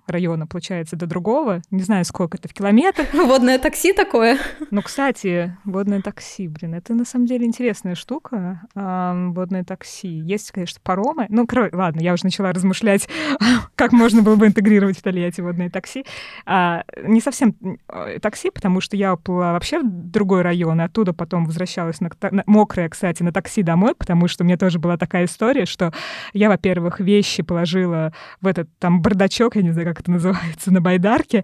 [0.08, 1.62] района, получается, до другого.
[1.72, 3.08] Не знаю, сколько это в километрах.
[3.13, 4.38] Водное такси такое.
[4.72, 8.62] Ну, кстати, водное такси, блин, это на самом деле интересная штука.
[8.74, 10.08] Водное такси.
[10.08, 11.26] Есть, конечно, паромы.
[11.30, 13.08] Ну, ладно, я уже начала размышлять,
[13.76, 16.06] как можно было бы интегрировать в Тольятти водное такси.
[16.46, 17.56] А, не совсем
[17.89, 22.10] э, такси, потому что я уплыла вообще в другой район, и оттуда потом возвращалась на,
[22.32, 25.94] на, мокрая, кстати, на такси домой, потому что у меня тоже была такая история, что
[26.34, 30.82] я, во-первых, вещи положила в этот там бардачок, я не знаю, как это называется, на
[30.82, 31.44] байдарке.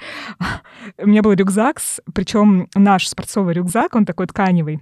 [0.98, 1.80] У меня был рюкзак,
[2.14, 4.82] причем наш спортсовый рюкзак, он такой тканевый.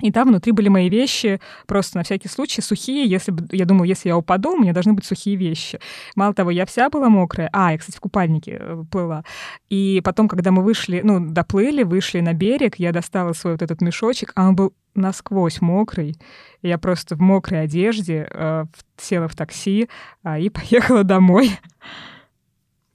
[0.00, 3.04] И там внутри были мои вещи, просто на всякий случай сухие.
[3.04, 5.80] Если я думала, если я упаду, у меня должны быть сухие вещи.
[6.14, 7.50] Мало того, я вся была мокрая.
[7.52, 9.24] А, я, кстати, в купальнике э, плыла.
[9.68, 13.80] И потом, когда мы вышли, ну, доплыли, вышли на берег, я достала свой вот этот
[13.80, 16.16] мешочек, а он был насквозь мокрый.
[16.62, 18.64] Я просто в мокрой одежде э,
[18.96, 19.88] села в такси
[20.22, 21.58] э, и поехала домой.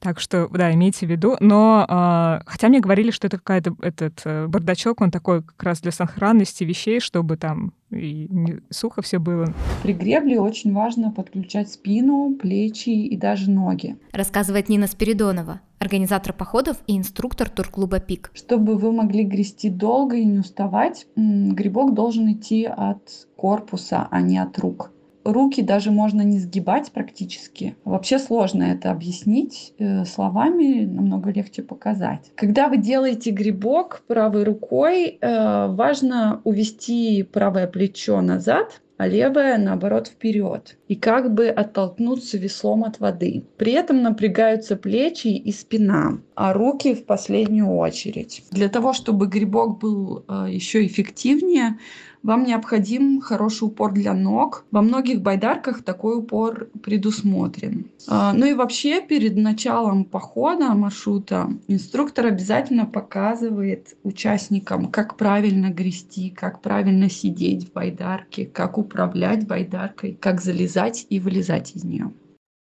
[0.04, 1.38] Так что, да, имейте в виду.
[1.39, 5.80] Но э, хотя мне говорили, что это какая-то этот э, бардачок, он такой как раз
[5.80, 9.54] для сохранности вещей, чтобы там и не, сухо все было.
[9.82, 13.96] При гребле очень важно подключать спину, плечи и даже ноги.
[14.12, 18.30] Рассказывает Нина Спиридонова, организатор походов и инструктор турклуба «Пик».
[18.34, 24.38] Чтобы вы могли грести долго и не уставать, грибок должен идти от корпуса, а не
[24.38, 24.92] от рук
[25.23, 27.75] руки даже можно не сгибать практически.
[27.83, 32.31] Вообще сложно это объяснить э, словами, намного легче показать.
[32.36, 40.07] Когда вы делаете грибок правой рукой, э, важно увести правое плечо назад, а левое, наоборот,
[40.07, 40.77] вперед.
[40.88, 43.43] И как бы оттолкнуться веслом от воды.
[43.57, 48.43] При этом напрягаются плечи и спина, а руки в последнюю очередь.
[48.51, 51.79] Для того, чтобы грибок был э, еще эффективнее,
[52.23, 54.65] вам необходим хороший упор для ног.
[54.71, 57.88] Во многих байдарках такой упор предусмотрен.
[58.07, 66.29] А, ну и вообще перед началом похода маршрута инструктор обязательно показывает участникам, как правильно грести,
[66.29, 72.13] как правильно сидеть в байдарке, как управлять байдаркой, как залезать и вылезать из нее.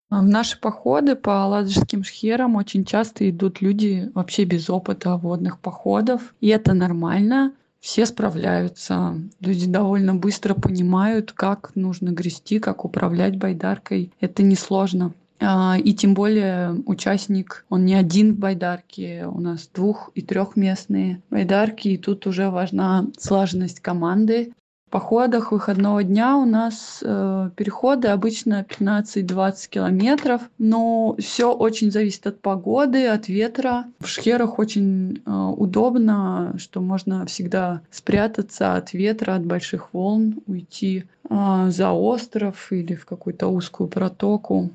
[0.09, 6.35] В наши походы по ладожским шхерам очень часто идут люди вообще без опыта водных походов.
[6.39, 7.53] И это нормально
[7.83, 9.19] все справляются.
[9.41, 14.13] Люди довольно быстро понимают, как нужно грести, как управлять байдаркой.
[14.21, 15.13] Это несложно.
[15.41, 21.21] А, и тем более участник, он не один в байдарке, у нас двух- и трехместные
[21.29, 24.53] байдарки, и тут уже важна слаженность команды
[24.93, 32.39] походах выходного дня у нас э, переходы обычно 15-20 километров, но все очень зависит от
[32.41, 33.85] погоды, от ветра.
[33.99, 41.05] В шхерах очень э, удобно, что можно всегда спрятаться от ветра, от больших волн, уйти
[41.27, 44.69] э, за остров или в какую-то узкую протоку.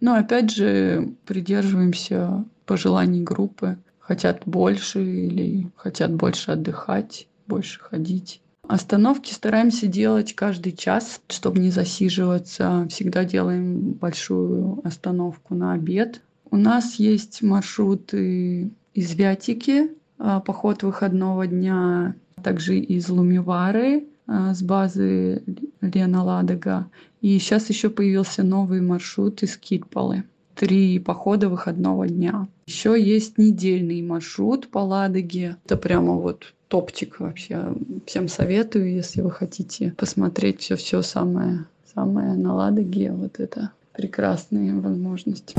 [0.00, 3.78] Но опять же придерживаемся пожеланий группы.
[4.00, 8.41] Хотят больше или хотят больше отдыхать, больше ходить.
[8.68, 12.86] Остановки стараемся делать каждый час, чтобы не засиживаться.
[12.88, 16.22] Всегда делаем большую остановку на обед.
[16.50, 24.62] У нас есть маршруты из Вятики, а, поход выходного дня, также из Лумивары а, с
[24.62, 25.42] базы
[25.80, 26.88] Лена Ладога.
[27.20, 30.24] И сейчас еще появился новый маршрут из Китпалы.
[30.54, 32.48] Три похода выходного дня.
[32.66, 35.56] Еще есть недельный маршрут по Ладоге.
[35.64, 37.74] Это прямо вот топчик вообще.
[38.06, 43.12] Всем советую, если вы хотите посмотреть все все самое самое на Ладоге.
[43.12, 45.54] Вот это прекрасные возможности.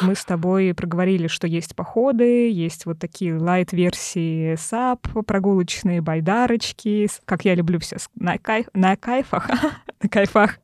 [0.00, 7.44] Мы с тобой проговорили, что есть походы, есть вот такие лайт-версии САП, прогулочные байдарочки, как
[7.44, 9.50] я люблю все на, кайф, на кайфах,
[10.02, 10.58] на кайфах,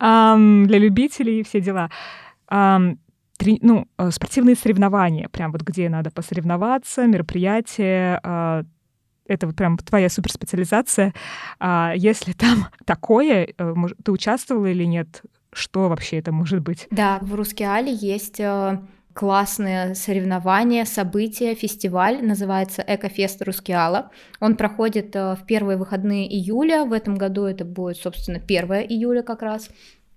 [0.00, 1.90] для любителей все дела
[3.36, 3.58] трени...
[3.62, 8.64] ну, э, спортивные соревнования, прям вот где надо посоревноваться, мероприятия, а,
[9.26, 11.12] это вот прям твоя суперспециализация.
[11.58, 13.74] А если там такое, э,
[14.04, 15.22] ты участвовала или нет?
[15.56, 16.86] Что вообще это может быть?
[16.90, 18.78] Да, в Русский Али есть э,
[19.14, 24.10] классные соревнования, события, фестиваль, называется Экофест Рускеала.
[24.38, 29.40] Он проходит в первые выходные июля, в этом году это будет, собственно, 1 июля как
[29.40, 29.70] раз.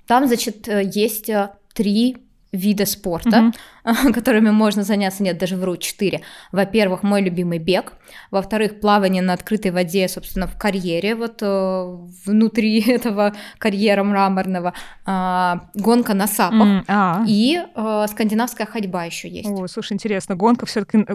[0.07, 1.31] Там, значит, есть
[1.73, 2.17] три
[2.51, 3.51] вида спорта,
[3.83, 4.13] mm-hmm.
[4.13, 6.21] которыми можно заняться, нет, даже вру, четыре.
[6.51, 7.93] Во-первых, мой любимый бег.
[8.31, 14.73] Во-вторых, плавание на открытой воде, собственно, в карьере, вот э, внутри этого карьера мраморного.
[15.05, 16.67] Э, гонка на сапах.
[16.67, 17.23] Mm, а.
[17.27, 19.49] И э, скандинавская ходьба еще есть.
[19.49, 21.05] О, слушай, интересно, гонка все-таки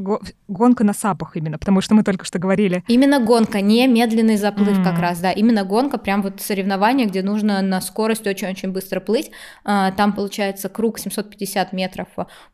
[0.49, 2.85] гонка на сапах именно, потому что мы только что говорили.
[2.87, 4.85] Именно гонка, не медленный заплыв mm.
[4.85, 5.33] как раз, да.
[5.33, 9.31] Именно гонка, прям вот соревнование, где нужно на скорость очень-очень быстро плыть.
[9.65, 12.09] Э, там получается круг 700 750 метров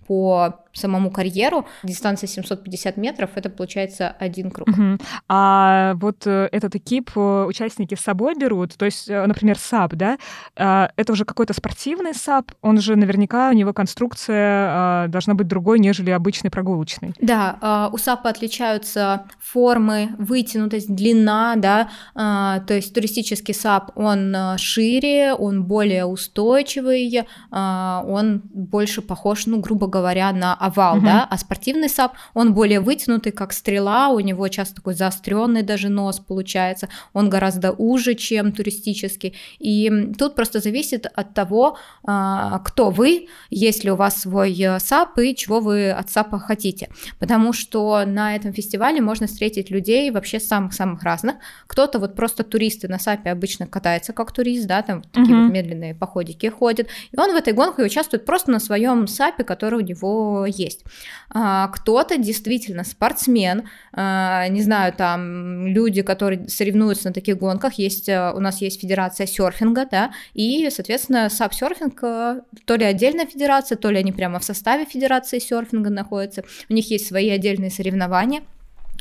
[0.06, 1.66] по самому карьеру.
[1.82, 4.68] Дистанция 750 метров, это получается один круг.
[4.68, 4.98] Угу.
[5.28, 9.94] А вот э, этот экип э, участники с собой берут, то есть, э, например, САП,
[9.94, 10.18] да,
[10.56, 15.46] а, это уже какой-то спортивный САП, он же наверняка, у него конструкция а, должна быть
[15.46, 17.14] другой, нежели обычный прогулочный.
[17.20, 25.34] Да, а, у САПа отличаются формы, вытянутость, длина, да, то есть туристический САП, он шире,
[25.34, 31.06] он более устойчивый, он больше похож, ну, грубо говоря, на овал, угу.
[31.06, 35.88] да, а спортивный САП, он более вытянутый, как стрела, у него часто такой заостренный даже
[35.88, 42.90] нос получается, он гораздо уже, чем туристический, и тут просто зависит от того, а, кто
[42.90, 47.52] вы, есть ли у вас свой э, САП и чего вы от САПа хотите, потому
[47.52, 51.36] что на этом фестивале можно встретить людей вообще самых-самых разных,
[51.66, 55.44] кто-то вот просто туристы на САПе обычно катается как турист, да, там такие угу.
[55.44, 59.76] вот медленные походики ходят, и он в этой гонке участвует просто на своем САПе, который
[59.76, 60.84] у него есть.
[61.30, 68.08] А, кто-то действительно спортсмен, а, не знаю, там люди, которые соревнуются на таких гонках, есть,
[68.08, 73.90] а, у нас есть федерация серфинга, да, и, соответственно, сап-серфинг то ли отдельная федерация, то
[73.90, 78.42] ли они прямо в составе федерации серфинга находятся, у них есть свои отдельные соревнования,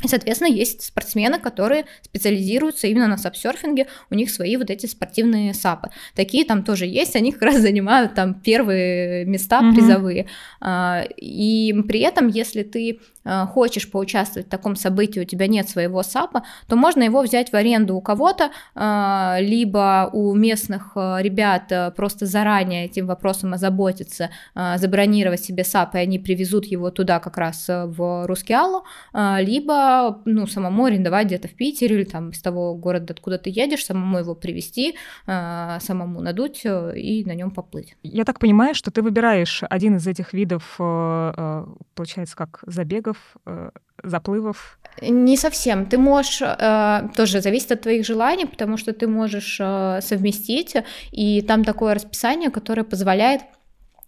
[0.02, 5.52] и, соответственно, есть спортсмены, которые специализируются именно на сапсерфинге, у них свои вот эти спортивные
[5.54, 5.90] сапы.
[6.14, 9.74] Такие там тоже есть, они как раз занимают там первые места mm-hmm.
[9.74, 10.26] призовые.
[11.16, 13.00] И при этом, если ты
[13.48, 17.54] хочешь поучаствовать в таком событии, у тебя нет своего САПа, то можно его взять в
[17.54, 25.44] аренду у кого-то, э, либо у местных э, ребят просто заранее этим вопросом озаботиться, забронировать
[25.44, 31.26] себе САП, и они привезут его туда как раз в Рускеалу, либо ну, самому арендовать
[31.26, 36.20] где-то в Питере или там из того города, откуда ты едешь, самому его привезти, самому
[36.20, 37.96] надуть и на нем поплыть.
[38.02, 43.70] Я так понимаю, что ты выбираешь один из этих видов, получается, как забегов, э,
[44.02, 44.78] заплывов?
[45.02, 45.86] Не совсем.
[45.86, 50.76] Ты можешь, э, тоже зависит от твоих желаний, потому что ты можешь э, совместить,
[51.12, 53.42] и там такое расписание, которое позволяет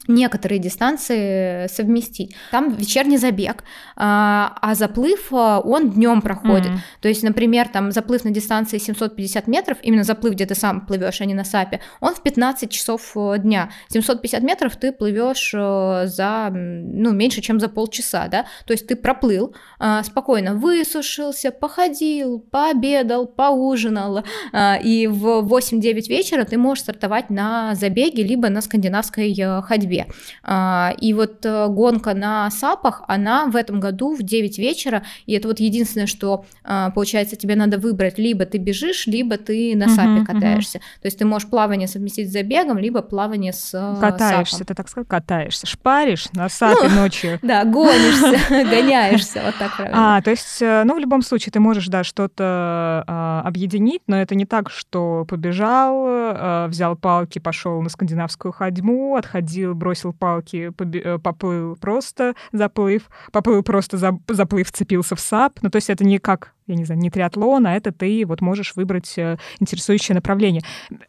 [0.08, 2.34] некоторые дистанции совместить.
[2.50, 3.64] Там вечерний забег,
[3.96, 6.72] а, а заплыв а, он днем проходит.
[6.72, 7.00] Mm-hmm.
[7.00, 11.20] То есть, например, там заплыв на дистанции 750 метров, именно заплыв, где ты сам плывешь,
[11.20, 13.70] а не на САПе, он в 15 часов э, дня.
[13.88, 18.46] 750 метров ты плывешь э, за ну, меньше, чем за полчаса, да.
[18.66, 19.54] То есть ты проплыл,
[20.02, 24.24] спокойно высушился, походил, пообедал, поужинал,
[24.54, 30.06] и в 8-9 вечера ты можешь стартовать на забеге либо на скандинавской э, ходьбе себе.
[30.42, 35.34] А, и вот э, гонка на САПах, она в этом году в 9 вечера, и
[35.34, 39.88] это вот единственное, что, а, получается, тебе надо выбрать, либо ты бежишь, либо ты на
[39.88, 40.78] САПе uh-huh, катаешься.
[40.78, 41.02] Uh-huh.
[41.02, 44.66] То есть ты можешь плавание совместить с забегом, либо плавание с э, Катаешься, САПом.
[44.66, 47.38] ты так сказать, катаешься, шпаришь на САПе ну, ночью.
[47.52, 50.16] Да, гонишься, гоняешься, вот так правильно.
[50.16, 54.16] А, то есть, э, ну, в любом случае, ты можешь, да, что-то а, объединить, но
[54.16, 61.18] это не так, что побежал, взял палки, пошел на скандинавскую ходьбу, отходил, бросил палки, э,
[61.18, 65.58] поплыл просто, заплыв, поплыл просто, заплыв, цепился в САП.
[65.60, 68.40] Ну, то есть это не как, я не знаю, не триатлон, а это ты вот
[68.40, 70.62] можешь выбрать э, интересующее направление.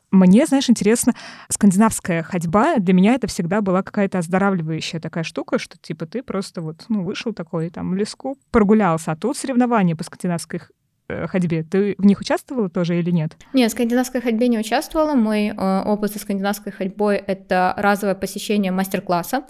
[0.10, 1.14] Мне, знаешь, интересно,
[1.50, 6.62] скандинавская ходьба для меня это всегда была какая-то оздоравливающая такая штука, что типа ты просто
[6.62, 10.62] вот, ну, вышел такой там в леску, прогулялся, а тут соревнования по скандинавской
[11.28, 11.64] ходьбе.
[11.64, 13.38] Ты в них участвовала тоже или нет?
[13.54, 15.16] Нет, в скандинавской ходьбе не участвовала.
[15.16, 19.44] Мой э, опыт со скандинавской ходьбой— это разовое посещение мастер-класса.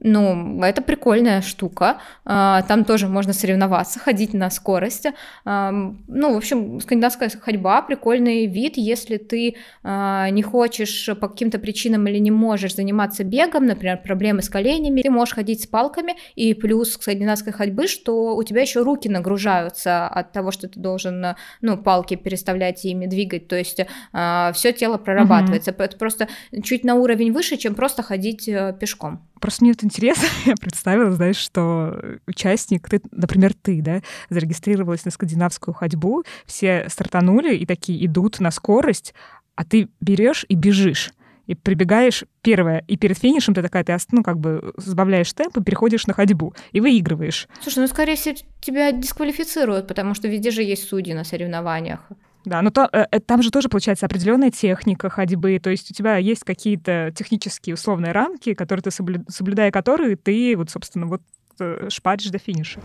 [0.00, 1.98] Ну, это прикольная штука.
[2.24, 5.06] А, там тоже можно соревноваться, ходить на скорость.
[5.44, 12.06] Ну, в общем, скандинавская ходьба прикольный вид, если ты а, не хочешь по каким-то причинам
[12.06, 16.54] или не можешь заниматься бегом, например, проблемы с коленями, ты можешь ходить с палками, и
[16.54, 21.26] плюс к скандинавской ходьбы, что у тебя еще руки нагружаются от того, что ты должен,
[21.60, 23.80] ну, палки переставлять и ими двигать, то есть
[24.12, 25.72] а, все тело прорабатывается.
[25.72, 25.84] Mm-hmm.
[25.84, 26.28] Это просто
[26.62, 29.26] чуть на уровень выше, чем просто ходить э, пешком.
[29.40, 30.28] Просто мне интересно.
[30.44, 37.56] Я представила, знаешь, что участник, ты, например, ты, да, зарегистрировалась на скандинавскую ходьбу, все стартанули
[37.56, 39.14] и такие идут на скорость,
[39.56, 41.12] а ты берешь и бежишь
[41.48, 45.62] и прибегаешь первое, и перед финишем ты такая, ты ну, как бы сбавляешь темп и
[45.62, 47.48] переходишь на ходьбу, и выигрываешь.
[47.62, 52.00] Слушай, ну, скорее всего, тебя дисквалифицируют, потому что везде же есть судьи на соревнованиях.
[52.48, 55.94] Да, но то, э, э, там же тоже получается определенная техника ходьбы, то есть у
[55.94, 59.22] тебя есть какие-то технические условные рамки, которые ты соблю...
[59.28, 61.20] соблюдая которые ты вот, собственно, вот
[61.58, 62.80] просто шпаришь до финиша.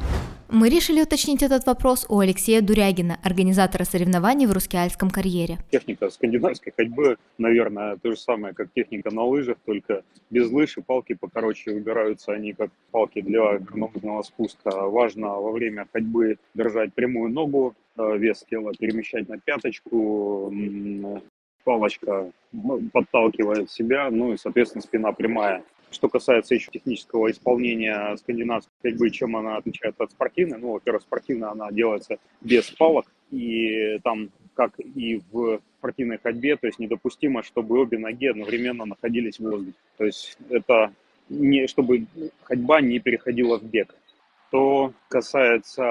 [0.49, 5.57] Мы решили уточнить этот вопрос у Алексея Дурягина, организатора соревнований в Рускеальском карьере.
[5.72, 10.82] Техника скандинавской ходьбы, наверное, то же самое, как техника на лыжах, только без лыж и
[10.82, 14.70] палки покороче выбираются они как палки для горнолыжного спуска.
[14.72, 20.54] Важно во время ходьбы держать прямую ногу, э, вес тела перемещать на пяточку,
[21.64, 22.32] палочка
[22.91, 25.64] подталкивает себя, ну и, соответственно, спина прямая.
[25.91, 31.52] Что касается еще технического исполнения скандинавской ходьбы, чем она отличается от спортивной, ну, во-первых, спортивная
[31.52, 37.80] она делается без палок, и там, как и в спортивной ходьбе, то есть недопустимо, чтобы
[37.80, 39.78] обе ноги одновременно находились в воздухе.
[39.98, 40.91] То есть это
[41.30, 42.06] не, чтобы
[42.44, 43.96] ходьба не переходила в бег.
[44.54, 45.82] Что касается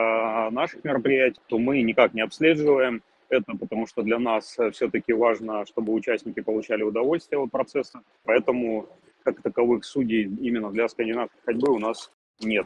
[0.53, 5.93] наших мероприятий, то мы никак не обследуем это, потому что для нас все-таки важно, чтобы
[5.93, 8.03] участники получали удовольствие от процесса.
[8.23, 8.87] Поэтому
[9.25, 12.65] как таковых судей именно для скандинавской ходьбы у нас нет.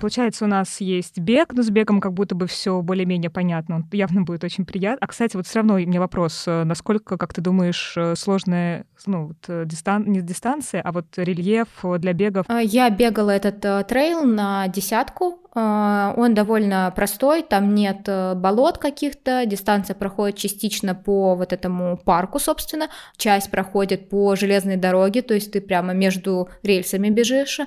[0.00, 3.76] Получается, у нас есть бег, но с бегом как будто бы все более-менее понятно.
[3.76, 4.98] Он явно будет очень приятно.
[5.00, 6.44] А, кстати, вот все равно у меня вопрос.
[6.46, 10.04] Э, насколько, как ты думаешь, э, сложная, ну, вот, э, дистан...
[10.06, 11.68] не дистанция, а вот рельеф
[11.98, 12.46] для бегов?
[12.48, 15.40] А, я бегала этот трейл на десятку.
[15.54, 22.38] Uh, он довольно простой, там нет болот каких-то, дистанция проходит частично по вот этому парку,
[22.38, 27.60] собственно, часть проходит по железной дороге, то есть ты прямо между рельсами бежишь,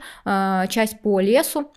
[0.70, 1.74] часть по лесу,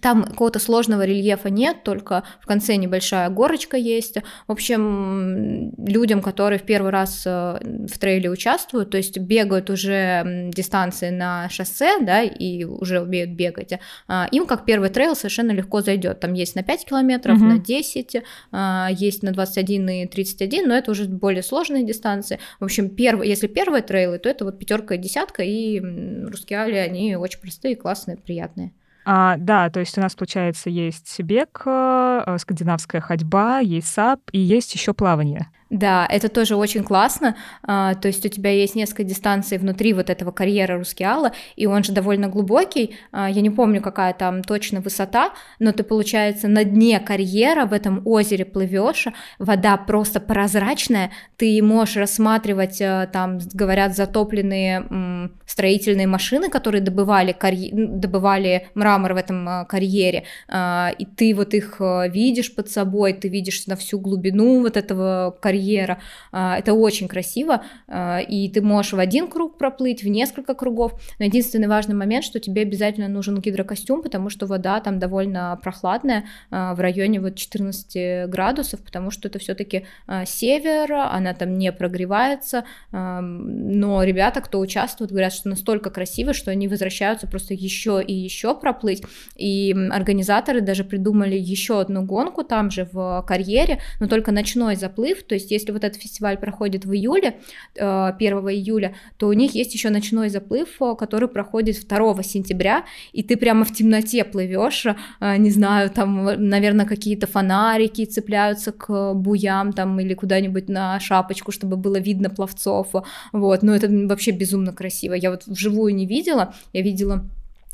[0.00, 4.16] там какого-то сложного рельефа нет, только в конце небольшая горочка есть.
[4.46, 10.50] В общем, людям, которые в первый раз э, в трейле участвуют, то есть бегают уже
[10.52, 13.72] дистанции на шоссе, да, и уже умеют бегать,
[14.08, 16.20] а, им как первый трейл совершенно легко зайдет.
[16.20, 17.44] Там есть на 5 километров, угу.
[17.44, 18.22] на 10,
[18.52, 22.38] а, есть на 21 и 31, но это уже более сложные дистанции.
[22.60, 27.16] В общем, первый, если первые трейлы, то это вот пятерка и десятка, и Рускеале, они
[27.16, 28.72] очень простые, классные, приятные.
[29.08, 34.40] А, да, то есть у нас, получается, есть бег, э, скандинавская ходьба, есть САП и
[34.40, 35.48] есть еще плавание.
[35.68, 37.36] Да, это тоже очень классно.
[37.64, 41.82] А, то есть у тебя есть несколько дистанций внутри вот этого карьера Рускеала, и он
[41.82, 42.96] же довольно глубокий.
[43.10, 47.72] А, я не помню, какая там точно высота, но ты, получается, на дне карьера в
[47.72, 49.08] этом озере плывешь,
[49.40, 57.32] вода просто прозрачная, ты можешь рассматривать а, там, говорят, затопленные м, строительные машины, которые добывали,
[57.32, 57.70] карь...
[57.72, 63.14] добывали мрамор в этом а, карьере, а, и ты вот их а, видишь под собой,
[63.14, 65.98] ты видишь на всю глубину вот этого карьера, карьера.
[66.32, 70.92] А, это очень красиво, а, и ты можешь в один круг проплыть, в несколько кругов.
[71.18, 76.24] Но единственный важный момент, что тебе обязательно нужен гидрокостюм, потому что вода там довольно прохладная,
[76.50, 79.84] а, в районе вот 14 градусов, потому что это все-таки
[80.26, 86.68] север, она там не прогревается, но ребята, кто участвует, говорят, что настолько красиво, что они
[86.68, 89.02] возвращаются просто еще и еще проплыть,
[89.36, 95.22] и организаторы даже придумали еще одну гонку там же в карьере, но только ночной заплыв,
[95.24, 97.38] то есть есть если вот этот фестиваль проходит в июле,
[97.74, 102.84] 1 э, июля, то у них есть еще ночной заплыв, э, который проходит 2 сентября,
[103.12, 109.14] и ты прямо в темноте плывешь, э, не знаю, там, наверное, какие-то фонарики цепляются к
[109.14, 112.88] буям там или куда-нибудь на шапочку, чтобы было видно пловцов,
[113.32, 115.14] вот, но это вообще безумно красиво.
[115.14, 117.24] Я вот вживую не видела, я видела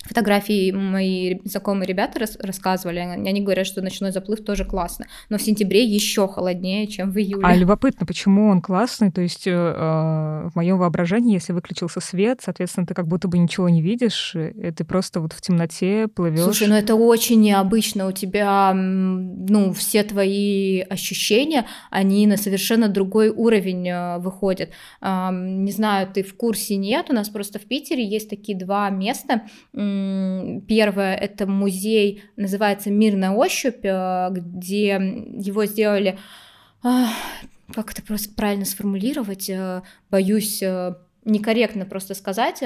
[0.05, 5.43] фотографии мои знакомые ребята рас рассказывали, они говорят, что ночной заплыв тоже классно, но в
[5.43, 7.45] сентябре еще холоднее, чем в июле.
[7.45, 9.11] А любопытно, почему он классный?
[9.11, 13.69] То есть э, в моем воображении, если выключился свет, соответственно, ты как будто бы ничего
[13.69, 16.41] не видишь, и ты просто вот в темноте плывешь.
[16.41, 23.29] Слушай, ну это очень необычно, у тебя, ну, все твои ощущения, они на совершенно другой
[23.29, 24.71] уровень э, выходят.
[25.01, 28.91] Э, не знаю, ты в курсе нет, у нас просто в Питере есть такие два
[28.91, 29.43] места,
[30.69, 34.93] Первое— это музей, называется «Мир на ощупь», э, где
[35.39, 36.19] его сделали...
[36.83, 39.49] Как это просто правильно сформулировать?
[39.49, 42.63] Э, боюсь э, некорректно просто сказать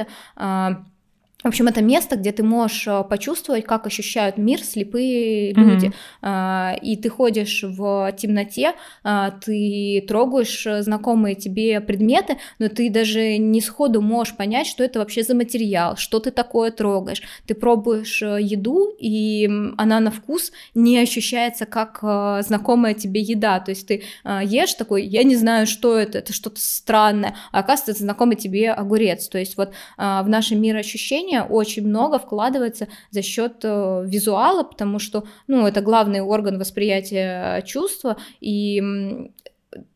[1.42, 5.92] в общем, это место, где ты можешь э, почувствовать, как ощущают мир слепые люди.
[6.20, 6.80] Mm-hmm.
[6.82, 8.72] И ты ходишь в темноте,
[9.04, 14.98] а, ты трогаешь знакомые тебе предметы, но ты даже не сходу можешь понять, что это
[14.98, 17.22] вообще за материал, что ты такое трогаешь.
[17.46, 23.60] Ты пробуешь э, еду, и она на вкус не ощущается как э, знакомая тебе еда.
[23.60, 27.92] То есть ты ешь такой, я не знаю, что это, это что-то странное, а оказывается,
[27.92, 29.28] это знакомый тебе огурец.
[29.28, 34.62] То есть вот в нашем мире ощущения обучения очень много вкладывается за счет э, визуала,
[34.62, 38.82] потому что, ну, это главный орган восприятия чувства, и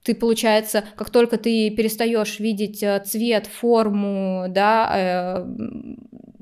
[0.02, 5.46] ты, получается, как только ты перестаешь видеть э, цвет, форму, да, э,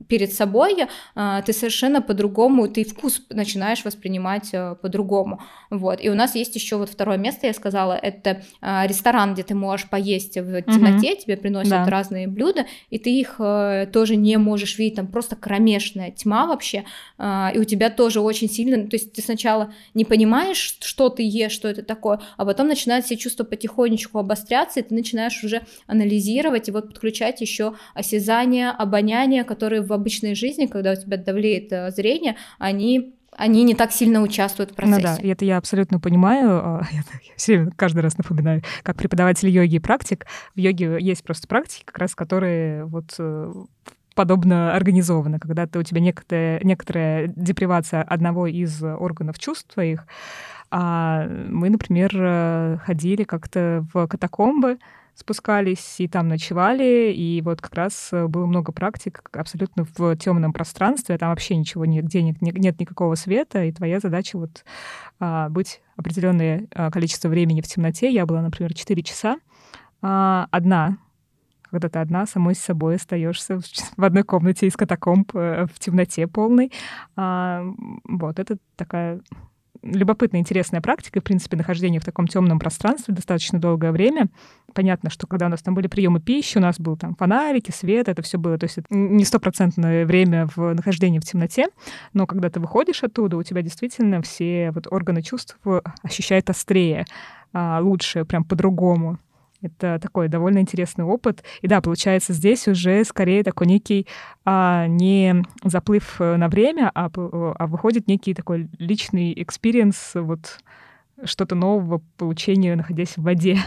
[0.09, 5.41] перед собой, э, ты совершенно по-другому, ты вкус начинаешь воспринимать э, по-другому.
[5.71, 6.03] Вот.
[6.03, 9.55] И у нас есть еще вот второе место, я сказала, это э, ресторан, где ты
[9.55, 11.21] можешь поесть в темноте, угу.
[11.21, 11.85] тебе приносят да.
[11.85, 16.85] разные блюда, и ты их э, тоже не можешь видеть, там просто кромешная тьма вообще,
[17.19, 21.23] э, и у тебя тоже очень сильно, то есть ты сначала не понимаешь, что ты
[21.23, 25.63] ешь, что это такое, а потом начинает все чувства потихонечку обостряться, и ты начинаешь уже
[25.87, 31.73] анализировать и вот подключать еще осязание, обоняние, которые в обычной жизни, когда у тебя давлеет
[31.73, 34.97] э, зрение, они они не так сильно участвуют в процессе.
[34.97, 36.51] Ну да, это я абсолютно понимаю.
[36.51, 37.03] А, я
[37.37, 40.27] все время каждый раз напоминаю, как преподаватель йоги и практик.
[40.57, 43.53] В йоге есть просто практики, как раз которые вот э,
[44.15, 50.07] подобно организованы, когда ты, у тебя некоторая, некоторая депривация одного из органов чувств твоих.
[50.71, 54.79] А мы, например, э, ходили как-то в катакомбы,
[55.19, 60.53] спускались и там ночевали, и вот как раз э, было много практик абсолютно в темном
[60.53, 64.65] пространстве, там вообще ничего нет, где нет, нет никакого света, и твоя задача вот
[65.19, 68.11] а, быть определенное а, количество времени в темноте.
[68.11, 69.39] Я была, например, 4 часа
[70.03, 70.99] а, одна,
[71.69, 73.59] когда ты одна самой с собой остаешься
[73.97, 76.73] в одной комнате из катакомб э, в темноте полной.
[77.17, 77.65] А,
[78.05, 79.21] вот, это такая
[79.93, 84.29] любопытная, интересная практика, в принципе, нахождения в таком темном пространстве достаточно долгое время.
[84.75, 88.09] Понятно, что когда у нас там были приемы пищи, у нас был там фонарики, свет,
[88.09, 91.69] это все было, то есть это не стопроцентное время в нахождении в темноте,
[92.13, 95.59] но когда ты выходишь оттуда, у тебя действительно все вот органы чувств
[96.03, 97.07] ощущают острее,
[97.53, 99.19] а, лучше, прям по-другому.
[99.61, 101.43] Это такой довольно интересный опыт.
[101.63, 104.07] И да, получается, здесь уже скорее такой некий
[104.45, 110.61] а, не заплыв э, на время, а, а выходит некий такой личный experience, вот
[111.25, 113.59] что-то нового получения, находясь в воде.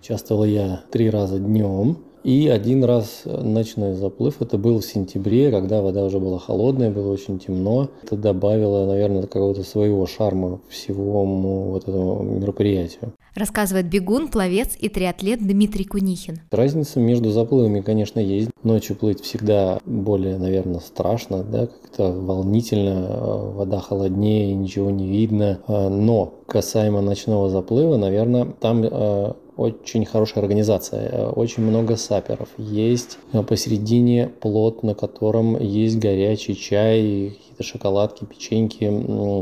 [0.00, 1.98] Участвовал я три раза днем.
[2.26, 7.12] И один раз ночной заплыв, это был в сентябре, когда вода уже была холодная, было
[7.12, 7.88] очень темно.
[8.02, 13.12] Это добавило, наверное, какого-то своего шарма всего вот этому мероприятию.
[13.36, 16.40] Рассказывает бегун, пловец и триатлет Дмитрий Кунихин.
[16.50, 18.50] Разница между заплывами, конечно, есть.
[18.64, 25.60] Ночью плыть всегда более, наверное, страшно, да, как-то волнительно, вода холоднее, ничего не видно.
[25.68, 32.48] Но касаемо ночного заплыва, наверное, там э, очень хорошая организация, э, очень много саперов.
[32.58, 38.84] Есть э, посередине плот, на котором есть горячий чай, какие-то шоколадки, печеньки.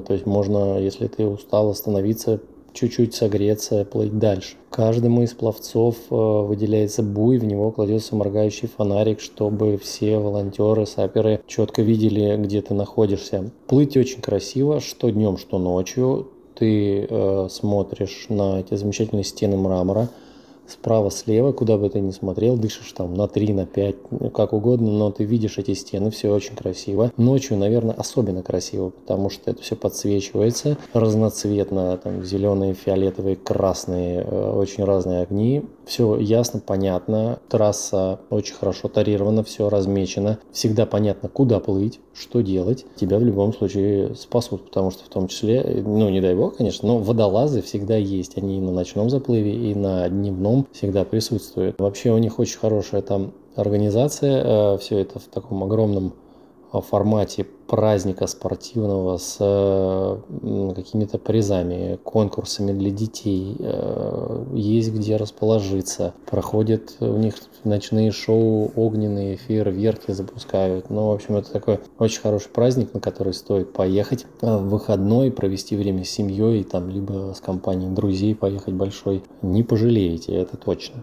[0.07, 2.41] То есть можно, если ты устал, остановиться,
[2.75, 4.57] чуть-чуть согреться, плыть дальше.
[4.71, 11.41] Каждому из пловцов э, выделяется буй, в него кладется моргающий фонарик, чтобы все волонтеры, саперы
[11.47, 13.51] четко видели, где ты находишься.
[13.69, 20.09] Плыть очень красиво, что днем, что ночью ты э, смотришь на эти замечательные стены мрамора,
[20.67, 24.53] справа, слева, куда бы ты ни смотрел, дышишь там на 3, на 5, ну, как
[24.53, 27.13] угодно, но ты видишь эти стены, все очень красиво.
[27.17, 34.53] Ночью, наверное, особенно красиво, потому что это все подсвечивается разноцветно, там зеленые, фиолетовые, красные, э,
[34.53, 35.63] очень разные огни.
[35.87, 42.87] Все ясно, понятно, трасса очень хорошо тарирована, все размечено, всегда понятно, куда плыть, что делать.
[42.97, 46.89] Тебя в любом случае спасут, потому что в том числе, ну не дай бог, конечно,
[46.89, 51.78] но водолазы всегда есть, они и на ночном заплыве, и на дневном всегда присутствует.
[51.78, 56.14] Вообще у них очень хорошая там организация, э, все это в таком огромном
[56.72, 59.37] э, формате праздника спортивного с
[60.75, 63.57] какими-то призами, конкурсами для детей.
[63.59, 66.15] Э, есть где расположиться.
[66.27, 67.35] Проходят у них
[67.65, 70.91] ночные шоу, огненные фейерверки запускают.
[70.91, 75.77] Ну, в общем, это такой очень хороший праздник, на который стоит поехать в выходной, провести
[75.77, 79.23] время с семьей, там, либо с компанией друзей поехать большой.
[79.43, 81.03] Не пожалеете, это точно.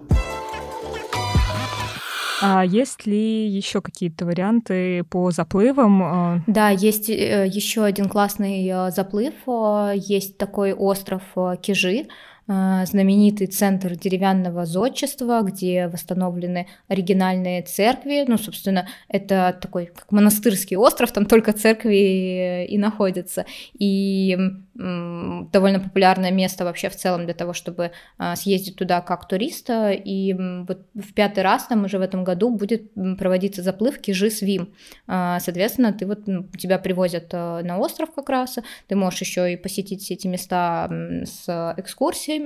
[2.41, 6.03] А есть ли еще какие-то варианты по заплывам?
[6.03, 6.39] А?
[6.47, 9.33] Да, есть э, еще один классный э, заплыв.
[9.47, 11.21] Э, есть такой остров
[11.61, 12.07] Кижи,
[12.47, 18.25] знаменитый центр деревянного зодчества, где восстановлены оригинальные церкви.
[18.27, 23.45] Ну, собственно, это такой как монастырский остров, там только церкви и находятся.
[23.73, 24.37] И
[24.73, 29.91] довольно популярное место вообще в целом для того, чтобы а, съездить туда как туриста.
[29.91, 34.73] И вот в пятый раз там уже в этом году будет проводиться заплыв Кижи-Свим.
[35.07, 36.25] Соответственно, ты вот,
[36.57, 40.89] тебя привозят на остров как раз, ты можешь еще и посетить все эти места
[41.25, 42.40] с экскурсиями,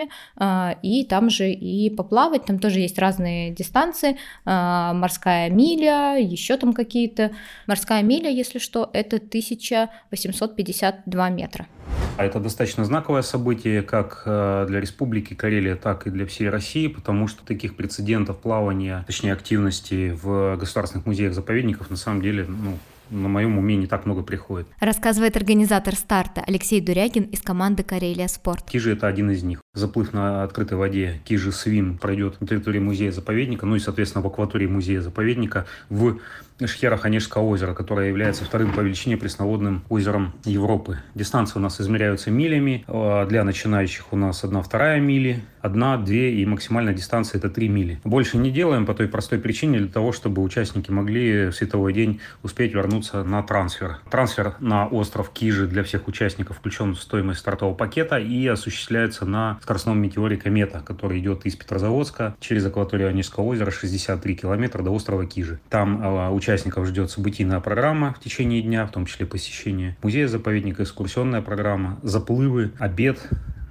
[0.81, 7.31] и там же и поплавать, там тоже есть разные дистанции, морская миля, еще там какие-то.
[7.67, 11.67] Морская миля, если что, это 1852 метра.
[12.17, 16.87] А это достаточно знаковое событие как э, для Республики Карелия, так и для всей России,
[16.87, 22.77] потому что таких прецедентов плавания, точнее активности в государственных музеях-заповедников на самом деле ну,
[23.09, 24.67] на моем уме не так много приходит.
[24.79, 28.63] Рассказывает организатор старта Алексей Дурягин из команды «Карелия Спорт».
[28.69, 29.61] Кижи– это один из них.
[29.73, 34.67] Заплыв на открытой воде Кижи Свим пройдет на территории музея-заповедника, ну и, соответственно, в акватории
[34.67, 36.19] музея-заповедника в
[36.59, 40.99] Шхера-Ханежского озера, которое является вторым по величине пресноводным озером Европы.
[41.13, 42.85] Дистанции у нас измеряются милями.
[42.87, 47.67] А для начинающих у нас одна вторая мили, одна, две и максимальная дистанция это три
[47.67, 47.99] мили.
[48.03, 52.21] Больше не делаем по той простой причине для того, чтобы участники могли в световой день
[52.43, 53.97] успеть вернуться на трансфер.
[54.09, 59.59] Трансфер на остров Кижи для всех участников включен в стоимость стартового пакета и осуществляется на
[59.63, 65.25] скоростном метеоре Комета, который идет из Петрозаводска через акваторию Онежского озера 63 километра до острова
[65.25, 65.59] Кижи.
[65.69, 71.41] Там а, участников ждет событийная программа в течение дня, в том числе посещение музея-заповедника, экскурсионная
[71.41, 73.19] программа, заплывы, обед,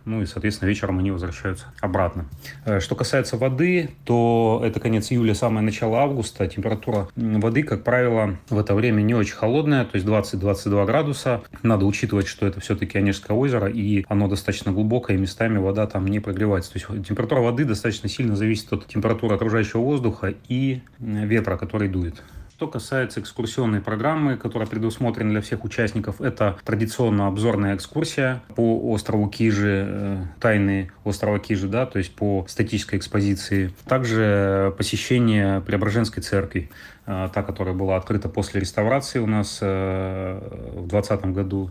[0.04, 2.26] ну и, соответственно, вечером они возвращаются обратно.
[2.64, 6.46] Э, что касается воды, то это конец июля, самое начало августа.
[6.46, 11.42] Температура воды, как правило, в это время не очень холодная, то есть 20-22 градуса.
[11.62, 16.06] Надо учитывать, что это все-таки Онежское озеро, и оно достаточно глубокое, и местами вода там
[16.06, 16.72] не прогревается.
[16.72, 22.22] То есть температура воды достаточно сильно зависит от температуры окружающего воздуха и ветра, который дует.
[22.64, 29.28] Что касается экскурсионной программы, которая предусмотрена для всех участников, это традиционно обзорная экскурсия по острову
[29.28, 33.74] Кижи, э, тайны острова Кижи, да, то есть по статической экспозиции.
[33.86, 36.70] Также посещение Преображенской церкви,
[37.04, 40.38] э, та, которая была открыта после реставрации у нас э,
[40.72, 41.70] в 2020 году.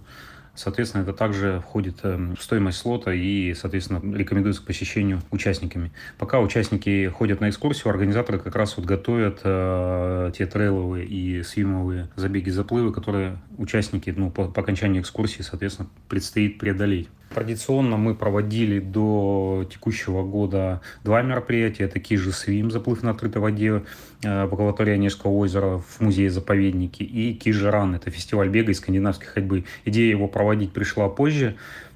[0.56, 5.92] Соответственно, это также входит эм, в стоимость слота и, соответственно, рекомендуется к посещению участниками.
[6.20, 12.10] Пока участники ходят на экскурсию, организаторы как раз вот готовят э, те трейловые и свимовые
[12.16, 17.10] забеги, заплывы, которые участники ну, по, по окончанию экскурсии, соответственно, предстоит преодолеть.
[17.34, 21.86] Традиционно мы проводили до текущего года два мероприятия.
[21.86, 23.84] Это Кижи Свим, заплыв на открытой воде
[24.24, 29.28] э, по акватории Онежского озера в музее-заповеднике, и Кижи Ран, это фестиваль бега и скандинавской
[29.28, 29.66] ходьбы.
[29.86, 31.56] Идея его проводить пришла позже,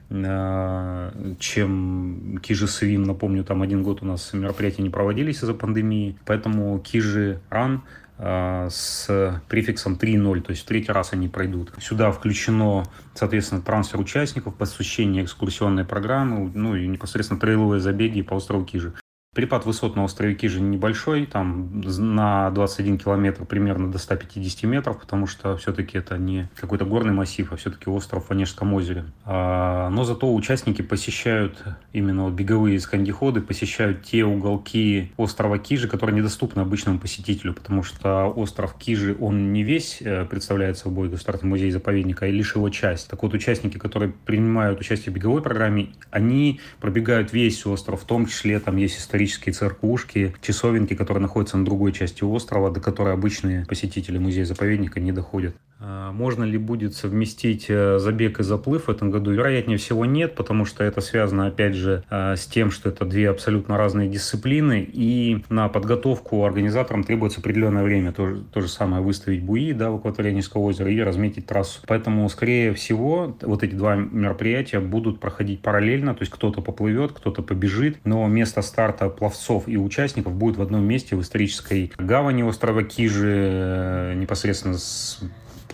[0.10, 3.04] э, чем Кижи Свим.
[3.04, 8.07] Напомню, там один год у нас мероприятия не проводились из-за пандемии, поэтому Кижи Ран Э,
[8.20, 11.72] с префиксом 3.0, то есть в третий раз они пройдут.
[11.80, 18.66] Сюда включено, соответственно, трансфер участников, посвящение экскурсионной программы, ну и непосредственно трейловые забеги по острову
[18.66, 18.94] Кижи.
[19.38, 25.28] Перепад высот на острове Кижи небольшой, там на 21 километр примерно до 150 метров, потому
[25.28, 29.06] что все-таки это не какой-то горный массив, а все-таки остров в Онежском озере.
[29.26, 31.64] А, но зато участники посещают
[31.94, 38.74] именно беговые скандиходы, посещают те уголки острова Кижи, которые недоступны обычному посетителю, потому что остров
[38.74, 43.08] Кижи, он не весь э, представляет собой государственный музей заповедника, а лишь его часть.
[43.08, 48.26] Так вот, участники, которые принимают участие в беговой программе, они пробегают весь остров, в том
[48.26, 53.14] числе там есть исторические исторические церквушки, часовенки, которые находятся на другой части острова, до которой
[53.14, 55.56] обычные посетители музея-заповедника не доходят.
[55.80, 59.32] А, можно ли будет совместить э, забег и заплыв в этом году?
[59.32, 63.30] Вероятнее всего нет, потому что это связано, опять же, э, с тем, что это две
[63.30, 68.12] абсолютно разные дисциплины, и на подготовку организаторам требуется определенное время.
[68.12, 71.82] То, то же самое выставить буи да, в акватории Низкого озера и разметить трассу.
[71.88, 77.44] Поэтому, скорее всего, вот эти два мероприятия будут проходить параллельно, то есть кто-то поплывет, кто-то
[77.44, 82.84] побежит, но место старта пловцов и участников будет в одном месте в исторической гавани острова
[82.84, 85.22] Кижи, э, непосредственно с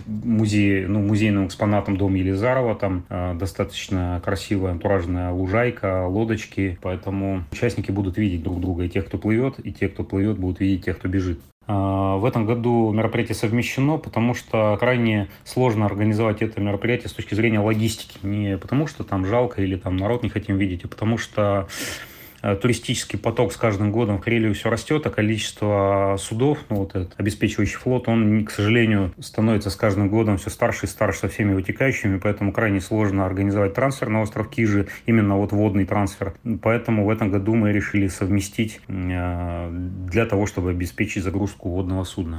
[0.06, 2.74] музей, ну, музейным экспонатом дом Елизарова.
[2.74, 6.78] Там э, достаточно красивая антуражная лужайка, лодочки.
[6.82, 8.84] Поэтому участники будут видеть друг друга.
[8.84, 11.40] И те, кто плывет, и те, кто плывет, будут видеть тех, кто бежит.
[11.66, 17.58] В этом году мероприятие совмещено, потому что крайне сложно организовать это мероприятие с точки зрения
[17.58, 18.18] логистики.
[18.22, 21.66] Не потому что там жалко или там народ не хотим видеть, а потому что Э,
[22.60, 27.14] туристический поток с каждым годом в Карелию все растет, а количество судов, ну вот этот
[27.18, 31.54] обеспечивающий флот, он, к сожалению, становится с каждым годом все старше и старше со всеми
[31.54, 36.34] вытекающими, поэтому крайне сложно организовать трансфер на остров Кижи, именно вот водный трансфер.
[36.62, 39.68] Поэтому в этом году мы решили совместить э,
[40.10, 42.38] для того, чтобы обеспечить загрузку водного судна.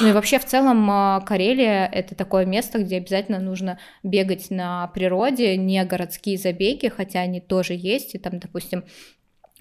[0.00, 4.88] Ну и вообще в целом а, Карелия— это такое место, где обязательно нужно бегать на
[4.88, 8.84] природе, не городские забеги, хотя они тоже есть, и там, допустим,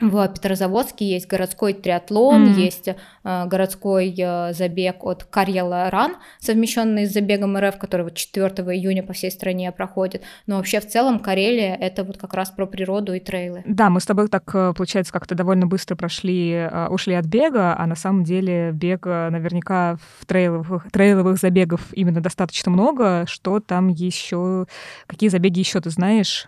[0.10, 2.60] в Петрозаводске есть городской триатлон, mm-hmm.
[2.60, 8.48] есть э, городской э, забег от Карьяла Ран, совмещенный с забегом РФ, который вот 4
[8.76, 10.24] июня по всей стране проходит.
[10.48, 13.64] Но вообще в целом Карелия— это вот как раз про природу и трейлы.
[13.66, 17.76] Да, мы с тобой так, э, получается, как-то довольно быстро прошли, э, ушли от бега,
[17.78, 23.26] а на самом деле бега наверняка в трейловых, трейловых забегов именно достаточно много.
[23.28, 24.66] Что там еще,
[25.08, 26.48] какие забеги еще ты знаешь?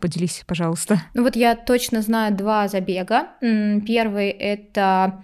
[0.00, 1.02] Поделись, пожалуйста.
[1.14, 3.28] Ну вот я точно знаю два забега.
[3.40, 5.22] Первый это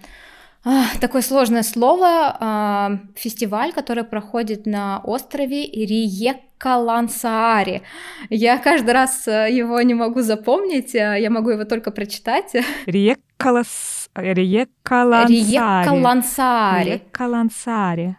[0.99, 2.35] такое сложное слово.
[2.39, 7.83] А, фестиваль, который проходит на острове Риеккалансаари.
[8.29, 12.55] Я каждый раз э, его не могу запомнить, э, я могу его только прочитать.
[12.85, 14.09] Риеккалас...
[14.15, 15.33] Риеккалансаари.
[15.33, 16.89] Риеккалансаари.
[16.89, 18.17] Риеккалансаари.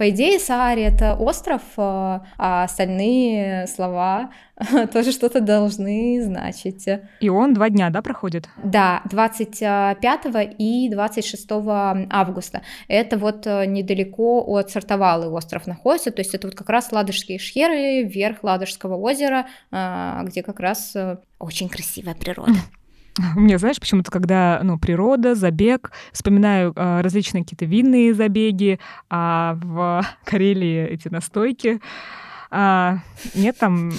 [0.00, 4.30] По идее, Саари— это остров, а, а остальные слова
[4.94, 6.88] тоже что-то должны значить.
[7.20, 8.48] И он два дня, да, проходит?
[8.64, 11.46] Да, 25 и 26
[12.08, 12.62] августа.
[12.88, 17.38] Это вот э, недалеко от Сартовалы остров находится, то есть это вот как раз Ладожские
[17.38, 22.54] шхеры, верх Ладожского озера, а, где как раз э, очень красивая природа.
[23.36, 30.04] Мне, знаешь, почему-то, когда, ну, природа, забег, вспоминаю э, различные какие-то винные забеги, а в
[30.24, 31.80] Карелии эти настойки.
[32.52, 32.98] А,
[33.36, 33.92] нет, там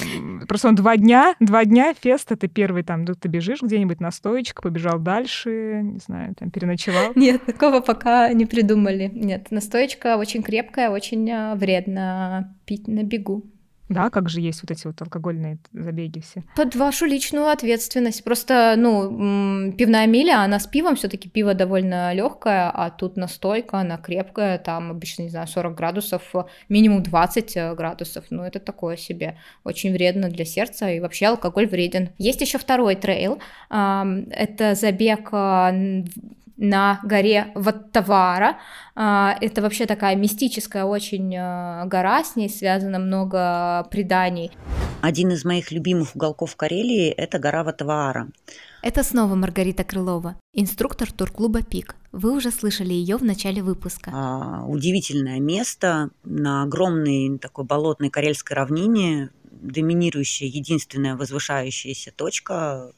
[0.46, 4.64] просто он два дня, два дня фест, это первый там, ты бежишь где-нибудь на стоечку,
[4.64, 7.14] побежал дальше, не знаю, там переночевал.
[7.16, 9.10] Нет, такого пока не придумали.
[9.14, 13.46] Нет, настоечка очень крепкая, очень а, вредно пить на бегу.
[13.92, 16.44] Да, как же есть вот эти вот алкогольные забеги все.
[16.56, 18.24] Под вашу личную ответственность.
[18.24, 23.80] Просто, ну, пивная миля, она с пивом, все таки пиво довольно легкое, а тут настойка,
[23.80, 26.22] она крепкая, там обычно, не знаю, 40 градусов,
[26.70, 28.24] минимум 20 э, градусов.
[28.30, 29.38] Ну, это такое себе.
[29.66, 32.12] Очень вредно для сердца, и вообще алкоголь вреден.
[32.18, 33.40] Есть еще второй трейл.
[33.70, 36.04] Это забег э,
[36.62, 38.60] на горе Ваттавара.
[38.96, 44.52] А, это вообще такая мистическая очень а, гора, с ней связано много преданий.
[45.02, 48.30] Один из моих любимых уголков Карелии– это гора Ваттавара.
[48.84, 51.96] Это снова Маргарита Крылова, инструктор турклуба «Пик».
[52.12, 54.12] Вы уже слышали ее в начале выпуска.
[54.14, 62.92] А, удивительное место на огромной такой болотной карельской равнине, доминирующая, единственная возвышающаяся точка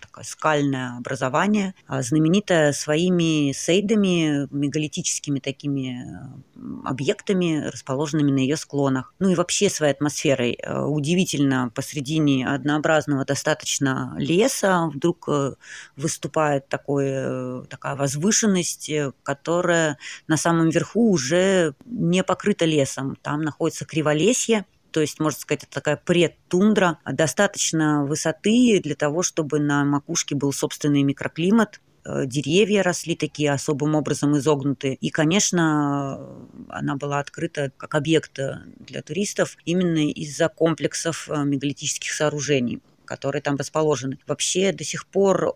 [0.00, 9.14] такое скальное образование, а знаменитое своими сейдами, мегалитическими такими э, объектами, расположенными на ее склонах.
[9.18, 10.58] Ну и вообще своей атмосферой.
[10.62, 15.54] Э, удивительно, посредине однообразного достаточно леса вдруг э,
[15.96, 18.90] выступает такое, такая возвышенность,
[19.22, 23.16] которая на самом верху уже не покрыта лесом.
[23.22, 29.58] Там находится криволесье, то есть, можно сказать, это такая предтундра, достаточно высоты для того, чтобы
[29.58, 34.94] на макушке был собственный микроклимат, э, деревья росли такие особым образом изогнутые.
[34.94, 36.20] И, конечно,
[36.68, 38.38] она была открыта как объект
[38.78, 42.80] для туристов именно из-за комплексов э, мегалитических сооружений
[43.10, 44.18] которые там расположены.
[44.28, 45.52] Вообще до сих пор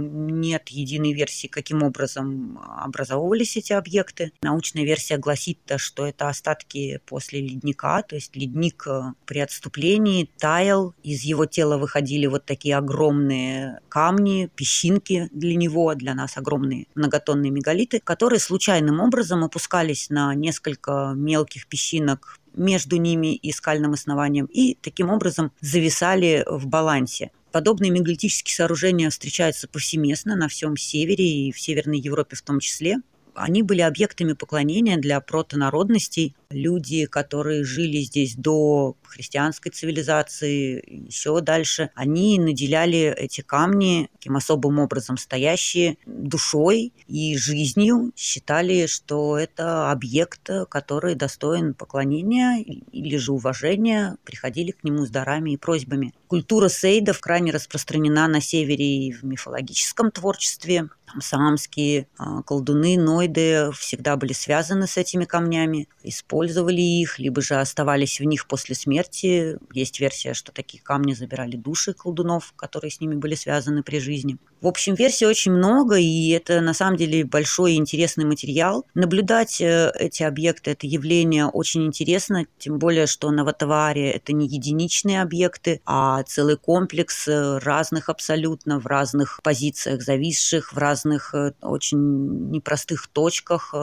[0.00, 4.32] нет единой версии, каким образом образовывались эти объекты.
[4.40, 10.94] Научная версия гласит, что это остатки после ледника, то есть ледник э, при отступлении таял,
[11.02, 17.50] из его тела выходили вот такие огромные камни, песчинки для него, для нас огромные многотонные
[17.50, 24.74] мегалиты, которые случайным образом опускались на несколько мелких песчинок между ними и скальным основанием, и
[24.74, 27.30] таким образом зависали в балансе.
[27.52, 32.96] Подобные мегалитические сооружения встречаются повсеместно на всем севере и в Северной Европе в том числе.
[33.34, 36.34] Они были объектами поклонения для протонародностей.
[36.50, 44.78] Люди, которые жили здесь до христианской цивилизации, еще дальше, они наделяли эти камни таким особым
[44.78, 54.16] образом стоящие душой и жизнью, считали, что это объект, который достоин поклонения или же уважения,
[54.24, 56.14] приходили к нему с дарами и просьбами.
[56.28, 60.88] Культура сейдов крайне распространена на севере и в мифологическом творчестве.
[61.06, 67.54] Там самские а, колдуны, нойды всегда были связаны с этими камнями, использовали их, либо же
[67.54, 69.58] оставались в них после смерти.
[69.72, 74.36] Есть версия, что такие камни забирали души колдунов, которые с ними были связаны при жизни.
[74.60, 78.86] В общем, версий очень много, и это на самом деле большой и интересный материал.
[78.94, 84.46] Наблюдать э, эти объекты, это явление очень интересно, тем более, что на Ватаваре это не
[84.46, 91.52] единичные объекты, а целый комплекс э, разных абсолютно, в разных позициях зависших, в разных э,
[91.60, 93.74] очень непростых точках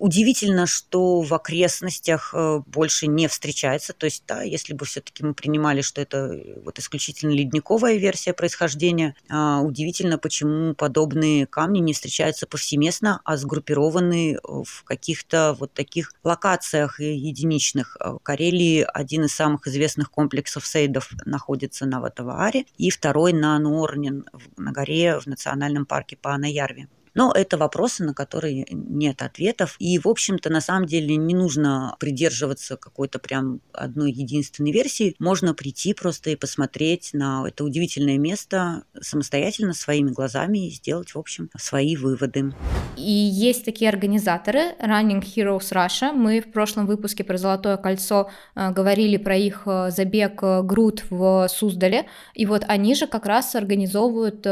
[0.00, 3.92] Удивительно, что в окрестностях э, больше не встречается.
[3.92, 8.32] То есть, да, если бы все-таки мы принимали, что это э, вот исключительно ледниковая версия
[8.32, 16.14] происхождения, а, удивительно, почему подобные камни не встречаются повсеместно, а сгруппированы в каких-то вот таких
[16.24, 17.98] локациях единичных.
[18.00, 24.24] В Карелии один из самых известных комплексов сейдов находится на Ватавааре, и второй на Нуорнин,
[24.56, 26.88] на горе в национальном парке Паанаярви.
[27.14, 29.76] Но это вопросы, на которые нет ответов.
[29.78, 35.14] И, в общем-то, на самом деле не нужно придерживаться какой-то прям одной единственной версии.
[35.18, 41.18] Можно прийти просто и посмотреть на это удивительное место самостоятельно, своими глазами и сделать, в
[41.18, 42.52] общем, свои выводы.
[42.96, 46.12] И есть такие организаторы Running Heroes Russia.
[46.12, 51.04] Мы в прошлом выпуске про Золотое кольцо э, говорили про их э, забег э, Груд
[51.10, 52.06] в Суздале.
[52.34, 54.44] И вот они же как раз организовывают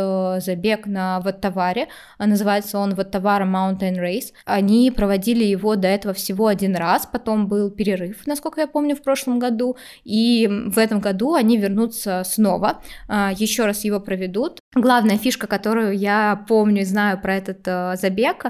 [0.42, 1.88] забег на Ваттаваре.
[2.18, 4.32] Называется он Ваттавара Mountain Race.
[4.44, 9.02] Они проводили его до этого всего один раз, потом был перерыв, насколько я помню, в
[9.02, 9.76] прошлом году.
[10.04, 14.60] И в этом году они вернутся снова, еще раз его проведут.
[14.74, 18.44] Главная фишка, которую я помню и знаю про этот забег,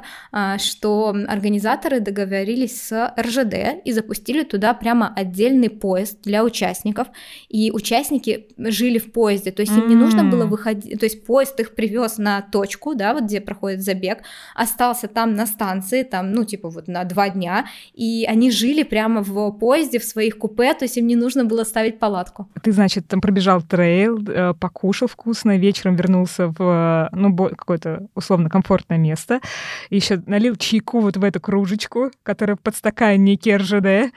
[0.58, 7.06] что организаторы договорились с РЖД и запустили туда прямо отдельный поезд для участников,
[7.48, 11.60] и участники жили в поезде, то есть им не нужно было выходить, то есть поезд
[11.60, 14.18] их привез на точку, да, вот где проходит забег,
[14.56, 19.22] остался там на станции, там, ну, типа вот на два дня, и они жили прямо
[19.22, 22.48] в поезде, в своих купе, то есть им не нужно было ставить палатку.
[22.60, 28.98] Ты, значит, там пробежал трейл, э, покушал вкусно, вечером вернулся в, ну, какое-то условно комфортное
[28.98, 29.40] место,
[29.90, 34.12] еще налил чайку вот в эту кружечку, которая под стаканнике РЖД,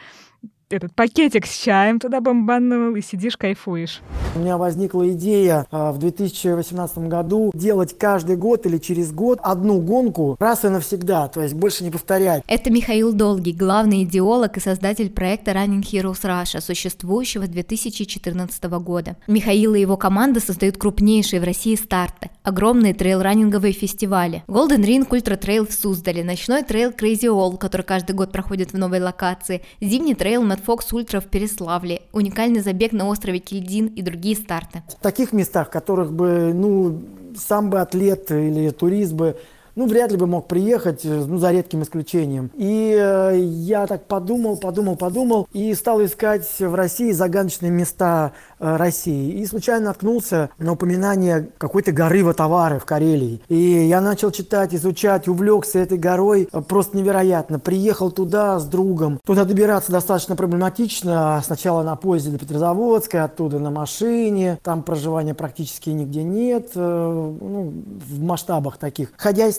[0.74, 4.02] этот пакетик с чаем туда бомбанул, и сидишь, кайфуешь.
[4.36, 9.80] У меня возникла идея а, в 2018 году делать каждый год или через год одну
[9.82, 12.44] гонку раз и навсегда, то есть больше не повторять.
[12.48, 19.18] Это Михаил Долгий, главный идеолог и создатель проекта Running Heroes Russia, существующего с 2014 года.
[19.28, 24.44] Михаил и его команда создают крупнейшие в России старты, огромные трейл-раннинговые фестивали.
[24.48, 28.78] Golden Ring Ultra Trail в Суздале, ночной трейл Crazy Owl, который каждый год проходит в
[28.78, 34.02] новой локации, зимний трейл Mad Fox Ultra в Переславле, уникальный забег на острове Кильдин и
[34.02, 34.84] другие старты.
[34.88, 37.02] В таких местах, в которых бы, ну,
[37.36, 39.38] сам бы атлет или турист бы
[39.76, 42.52] ну, вряд ли бы мог приехать, э, ну, за редким исключением.
[42.56, 48.76] И э, я так подумал, подумал, подумал и стал искать в России загадочные места э,
[48.76, 49.40] России.
[49.40, 53.42] И случайно наткнулся на упоминание какой-то горы Ватавары в Карелии.
[53.48, 57.60] И я начал читать, изучать, увлекся этой горой э, просто невероятно.
[57.60, 59.20] Приехал туда с другом.
[59.26, 61.42] Туда добираться достаточно проблематично.
[61.44, 64.60] Сначала на поезде до Петрозаводска, оттуда на машине.
[64.64, 66.72] Там проживания практически нигде нет.
[66.76, 67.74] Э, ну,
[68.08, 69.12] в масштабах таких.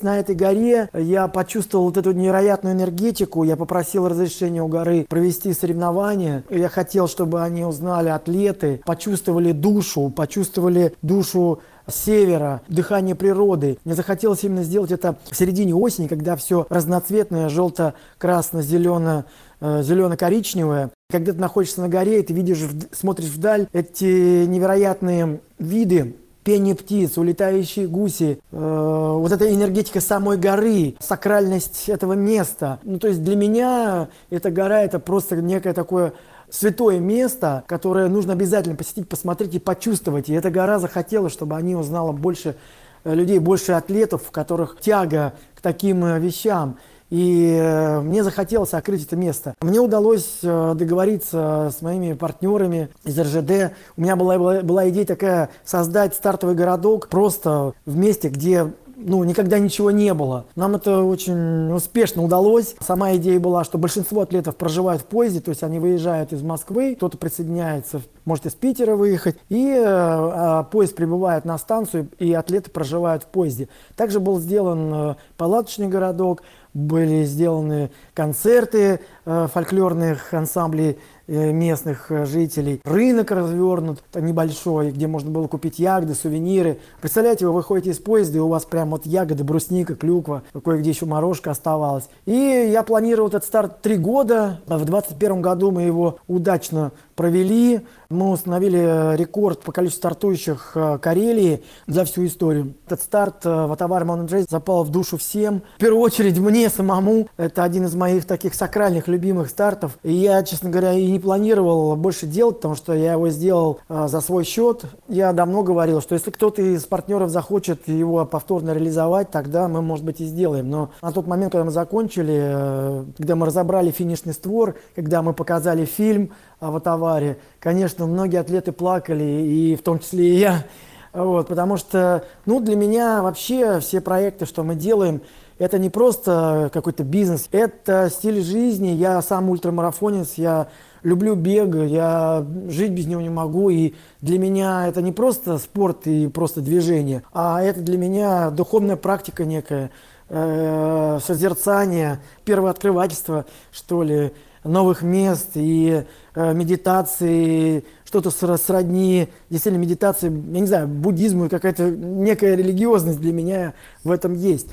[0.03, 3.45] Ходясь на этой горе, я почувствовал вот эту невероятную энергетику.
[3.45, 6.45] Я попросил разрешения у горы провести соревнования.
[6.51, 13.79] Я хотел, чтобы они узнали атлеты, почувствовали душу, почувствовали душу севера, дыхание природы.
[13.85, 19.25] Мне захотелось именно сделать это в середине осени, когда все разноцветное, желто-красно-зелено,
[19.61, 20.91] э, зелено-коричневое.
[21.11, 22.61] Когда ты находишься на горе, и ты видишь,
[22.93, 30.97] смотришь вдаль эти невероятные виды, пение птиц, улетающие гуси, э, вот эта энергетика самой горы,
[31.01, 32.81] сакральность этого места.
[32.83, 36.13] Ну, то есть для меня эта гора– это просто некое такое
[36.51, 40.29] святое место, которое нужно обязательно посетить, посмотреть и почувствовать.
[40.29, 42.57] И эта гора захотела, чтобы они узнала больше
[43.05, 46.79] э, людей, больше атлетов, в которых тяга к таким э, вещам.
[47.13, 49.55] И э, мне захотелось открыть это место.
[49.61, 53.75] Мне удалось э, договориться с моими партнерами из РЖД.
[53.99, 58.73] У меня была, была, была идея такая создать стартовый городок просто в месте, где
[59.05, 60.47] ну, никогда ничего не было.
[60.57, 62.75] Нам это очень успешно удалось.
[62.81, 66.95] Сама идея была, что большинство атлетов проживают в поезде, то есть они выезжают из Москвы,
[66.97, 72.71] кто-то присоединяется, может из Питера выехать, и э, а поезд прибывает на станцию, и атлеты
[72.71, 73.69] проживают в поезде.
[73.97, 76.43] Также был сделан э, палаточный городок,
[76.75, 82.81] были сделаны концерты э, фольклорных ансамблей местных э, жителей.
[82.85, 86.79] Рынок развернут небольшой, где можно было купить ягоды, сувениры.
[87.01, 91.07] Представляете, вы выходите из поезда, и у вас прям вот ягоды, брусника, клюква, кое-где еще
[91.07, 92.09] морожка оставалась.
[92.27, 94.61] И я планировал этот старт три года.
[94.67, 97.81] В 2021 году мы его удачно провели.
[98.09, 102.75] Мы установили э, рекорд по количеству стартующих э, Карелии за всю историю.
[102.87, 105.63] Этот старт э, в Атавар Mountain запал в душу всем.
[105.77, 107.29] В первую очередь мне самому.
[107.37, 109.99] Это один из моих таких сакральных любимых стартов.
[110.03, 114.21] И я, честно говоря, и не планировал больше делать, потому что я его сделал за
[114.21, 114.85] свой счет.
[115.09, 120.05] Я давно говорил, что если кто-то из партнеров захочет его повторно реализовать, тогда мы, может
[120.05, 120.69] быть, и сделаем.
[120.69, 125.85] Но на тот момент, когда мы закончили, когда мы разобрали финишный створ, когда мы показали
[125.85, 126.31] фильм,
[126.71, 127.39] в Атаваре.
[127.59, 130.65] Конечно, многие атлеты плакали, и в том числе и я.
[131.13, 135.21] Вот, потому что, ну, для меня вообще все проекты, что мы делаем,
[135.59, 138.89] это не просто какой-то бизнес, это стиль жизни.
[138.89, 140.69] Я сам ультрамарафонец, я
[141.03, 143.69] люблю бег, я жить без него не могу.
[143.69, 148.97] И для меня это не просто спорт и просто движение, а это для меня духовная
[148.97, 149.91] практика некая.
[150.33, 154.33] э, созерцания, первооткрывательства, что ли,
[154.65, 156.05] новых мест и
[156.35, 163.75] э, медитации, что-то сродни, действительно, медитации, я не знаю, буддизму, какая-то некая религиозность для меня
[164.05, 164.69] в этом есть.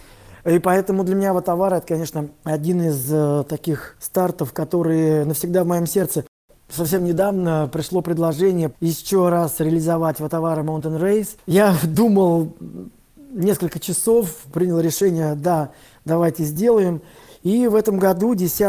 [0.45, 5.67] И поэтому для меня Ватавара это, конечно, один из э, таких стартов, которые навсегда в
[5.67, 6.25] моем сердце.
[6.69, 11.29] Совсем недавно пришло предложение еще раз реализовать Ватавара Mountain Race.
[11.47, 12.53] Я думал
[13.31, 15.71] несколько часов, принял решение, да,
[16.05, 17.01] давайте сделаем.
[17.43, 18.59] И в этом году, 10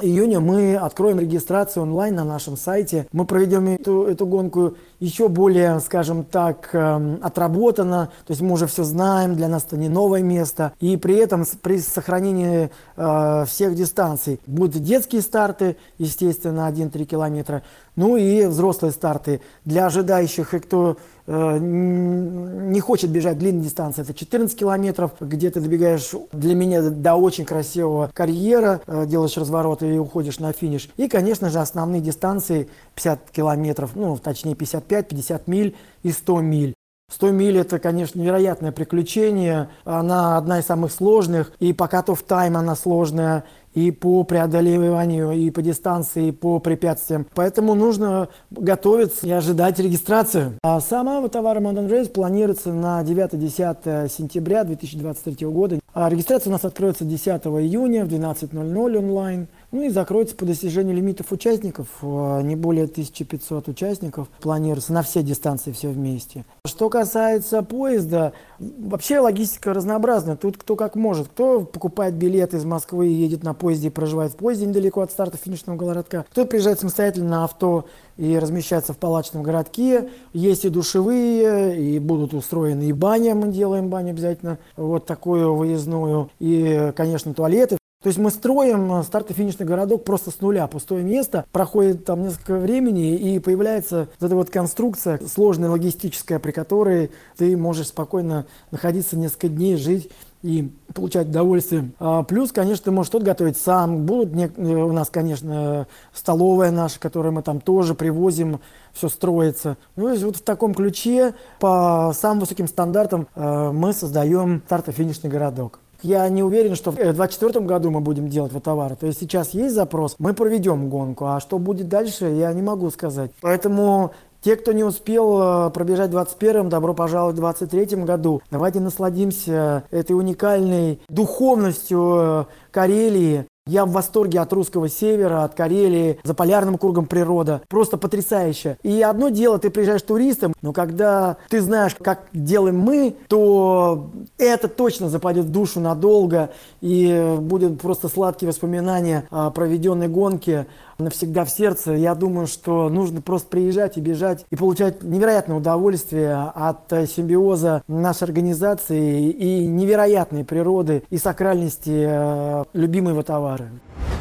[0.00, 3.06] июня, мы откроем регистрацию онлайн на нашем сайте.
[3.12, 8.10] Мы проведем эту, эту гонку еще более, скажем так, эм, отработано.
[8.26, 10.72] То есть мы уже все знаем, для нас это не новое место.
[10.80, 17.62] И при этом при сохранении э, всех дистанций будут детские старты, естественно, 1-3 километра,
[17.94, 19.40] ну и взрослые старты.
[19.64, 20.96] Для ожидающих и кто
[21.30, 24.02] не хочет бежать длинные дистанции.
[24.02, 29.82] Это 14 километров, где ты добегаешь для меня до очень красивого карьера, э, делаешь разворот
[29.82, 30.90] и уходишь на финиш.
[30.96, 36.74] И, конечно же, основные дистанции 50 километров, ну, точнее 55, 50 миль и 100 миль.
[37.10, 39.68] 100 миль это, конечно, невероятное приключение.
[39.84, 41.52] Она одна из самых сложных.
[41.58, 43.44] И по cut тайм она сложная
[43.74, 47.26] и по преодолеванию, и по дистанции, и по препятствиям.
[47.34, 50.54] Поэтому нужно готовиться и ожидать регистрацию.
[50.62, 55.80] А сама товара Mountain Race планируется на 9-10 сентября 2023 года.
[55.92, 59.48] А регистрация у нас откроется 10 июня в 12.00 онлайн.
[59.72, 65.22] Ну и закроется по достижению лимитов участников, э, не более 1500 участников планируется на все
[65.22, 66.44] дистанции все вместе.
[66.66, 71.28] Что касается поезда, вообще логистика разнообразная, тут кто как может.
[71.28, 75.12] Кто покупает билет из Москвы и едет на поезде и проживает в поезде недалеко от
[75.12, 77.84] старта финишного городка, кто приезжает самостоятельно на авто
[78.16, 80.10] и размещается в палачном городке.
[80.32, 86.30] Есть и душевые, и будут устроены и баня, мы делаем баню обязательно, вот такую выездную,
[86.40, 87.79] и, конечно, туалеты.
[88.02, 92.54] То есть мы строим э, старт-финишный городок просто с нуля, пустое место, проходит там несколько
[92.54, 99.18] времени и появляется вот эта вот конструкция сложная, логистическая, при которой ты можешь спокойно находиться
[99.18, 101.90] несколько дней, жить и получать удовольствие.
[101.98, 104.06] А плюс, конечно, ты можешь что-то готовить сам.
[104.06, 108.60] Будут э, у нас, конечно, столовая наша, которую мы там тоже привозим,
[108.94, 109.76] все строится.
[109.96, 115.28] Ну, то есть вот в таком ключе, по самым высоким стандартам, э, мы создаем старт-финишный
[115.28, 115.80] городок.
[116.02, 118.96] Я не уверен, что в 2024 году мы будем делать вот товары.
[118.96, 122.90] То есть сейчас есть запрос, мы проведем гонку, а что будет дальше, я не могу
[122.90, 123.30] сказать.
[123.40, 128.40] Поэтому те, кто не успел э, пробежать в 21-м, добро пожаловать в 23-м году.
[128.50, 136.18] Давайте насладимся этой уникальной духовностью э, Карелии, я в восторге от русского севера, от Карелии,
[136.24, 137.62] за полярным кругом природа.
[137.68, 138.76] Просто потрясающе.
[138.82, 144.66] И одно дело, ты приезжаешь туристом, но когда ты знаешь, как делаем мы, то это
[144.68, 146.50] точно западет в душу надолго
[146.80, 150.66] и будет просто сладкие воспоминания о проведенной гонке,
[151.02, 151.92] навсегда в сердце.
[151.92, 157.82] Я думаю, что нужно просто приезжать и бежать и получать невероятное удовольствие от э, симбиоза
[157.88, 163.70] нашей организации и невероятной природы и сакральности э, любимого товара.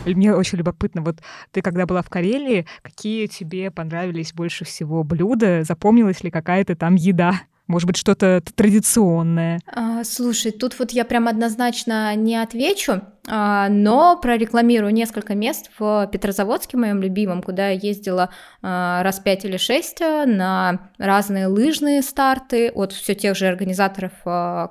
[0.05, 1.17] Мне очень любопытно, вот
[1.51, 5.63] ты когда была в Карелии, какие тебе понравились больше всего блюда?
[5.63, 7.41] Запомнилась ли какая-то там еда?
[7.67, 9.59] Может быть, что-то традиционное?
[9.67, 13.01] А, слушай, тут вот я прям однозначно не отвечу.
[13.32, 18.32] А, но прорекламирую несколько мест в Петрозаводске, моем любимом, куда я ездила
[18.63, 24.13] а, раз пять или шесть а, на разные лыжные старты от все тех же организаторов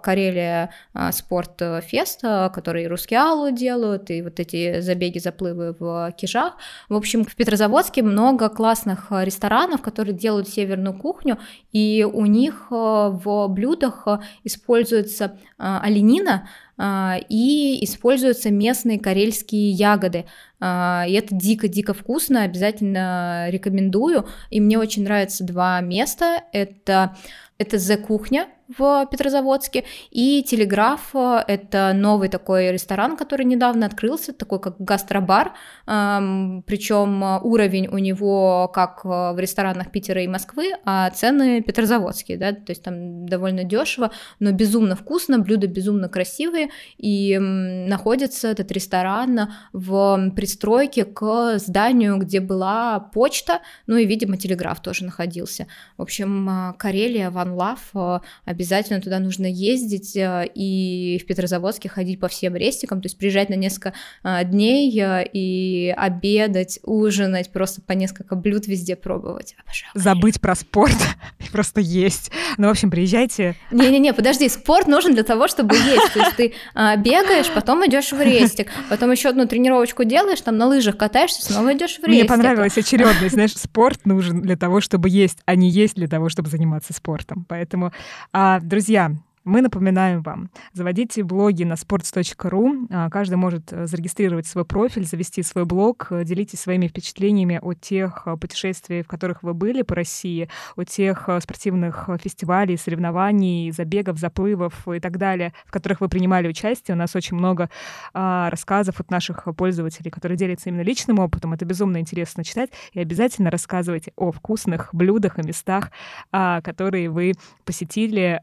[0.03, 0.71] Карелия
[1.13, 6.57] Спорт Фест, которые Рускеалу делают, и вот эти забеги, заплывы в Кижах.
[6.89, 11.39] В общем, в Петрозаводске много классных ресторанов, которые делают северную кухню,
[11.73, 14.07] и у них в блюдах
[14.43, 16.49] используется оленина,
[16.81, 20.27] и используются местные карельские ягоды.
[20.61, 24.27] А, и это дико-дико вкусно, обязательно рекомендую.
[24.51, 26.45] И мне очень нравятся два места.
[26.53, 27.17] Это
[27.59, 34.61] это The Кухня в Петрозаводске, и Телеграф— это новый такой ресторан, который недавно открылся, такой
[34.61, 35.53] как гастробар,
[35.87, 42.71] причем уровень у него как в ресторанах Питера и Москвы, а цены петрозаводские, да, то
[42.71, 44.11] есть там довольно дешево,
[44.41, 52.17] но безумно вкусно, блюда безумно красивые, и находится этот ресторан в, при пристройки к зданию,
[52.17, 55.67] где была почта, ну и, видимо, телеграф тоже находился.
[55.99, 58.21] В общем, э, Карелия, Ван Лав, э,
[58.59, 63.55] обязательно туда нужно ездить и в Петрозаводске ходить по всем рестикам, то есть приезжать на
[63.55, 63.95] несколько
[64.25, 64.91] дней
[65.33, 69.55] и обедать, ужинать, просто по несколько блюд везде пробовать.
[69.63, 69.93] Обожаю.
[69.95, 70.97] Забыть про спорт
[71.39, 72.33] и просто есть.
[72.57, 73.55] Ну, в общем, приезжайте.
[73.71, 76.13] Не-не-не, подожди, спорт нужен для того, чтобы есть.
[76.13, 80.57] То есть ты а, бегаешь, потом идешь в рестик, потом еще одну тренировочку делаешь, там
[80.57, 82.09] на лыжах катаешься, снова идешь в рестик.
[82.09, 83.35] Мне понравилась очередность.
[83.35, 87.45] Знаешь, спорт нужен для того, чтобы есть, а не есть для того, чтобы заниматься спортом.
[87.49, 87.93] Поэтому,
[88.33, 89.13] а, друзья,
[89.49, 95.43] мы напоминаем вам, заводите блоги на sports.ru, а, каждый может э, зарегистрировать свой профиль, завести
[95.43, 99.95] свой блог, э, делитесь своими впечатлениями о тех э, путешествиях, в которых вы были по
[99.95, 106.47] России, о тех спортивных фестивалей, соревнований, забегов, заплывов и так далее, в которых вы принимали
[106.47, 106.95] участие.
[106.95, 107.71] У нас очень много
[108.13, 111.55] а, рассказов от наших пользователей, которые делятся именно личным опытом.
[111.55, 112.71] Это безумно интересно читать.
[112.93, 115.91] И обязательно рассказывайте о вкусных блюдах и местах,
[116.33, 117.33] а, которые вы
[117.65, 118.41] посетили,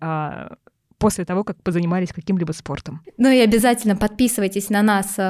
[0.97, 3.01] после того, как позанимались каким-либо спортом.
[3.17, 5.21] Ну и обязательно подписывайтесь на нас э,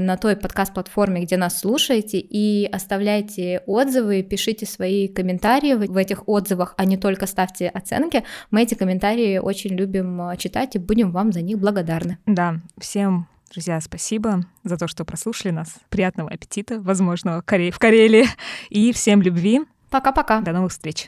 [0.00, 6.74] на той подкаст-платформе, где нас слушаете, и оставляйте отзывы, пишите свои комментарии в этих отзывах,
[6.76, 8.24] а не только ставьте оценки.
[8.50, 12.18] Мы эти комментарии очень любим э, читать и будем вам за них благодарны.
[12.26, 15.74] Да, всем Друзья, спасибо за то, что прослушали нас.
[15.90, 18.24] Приятного аппетита, возможно, в Карелии.
[18.70, 19.60] И всем любви.
[19.90, 20.40] Пока-пока.
[20.40, 21.06] До новых встреч.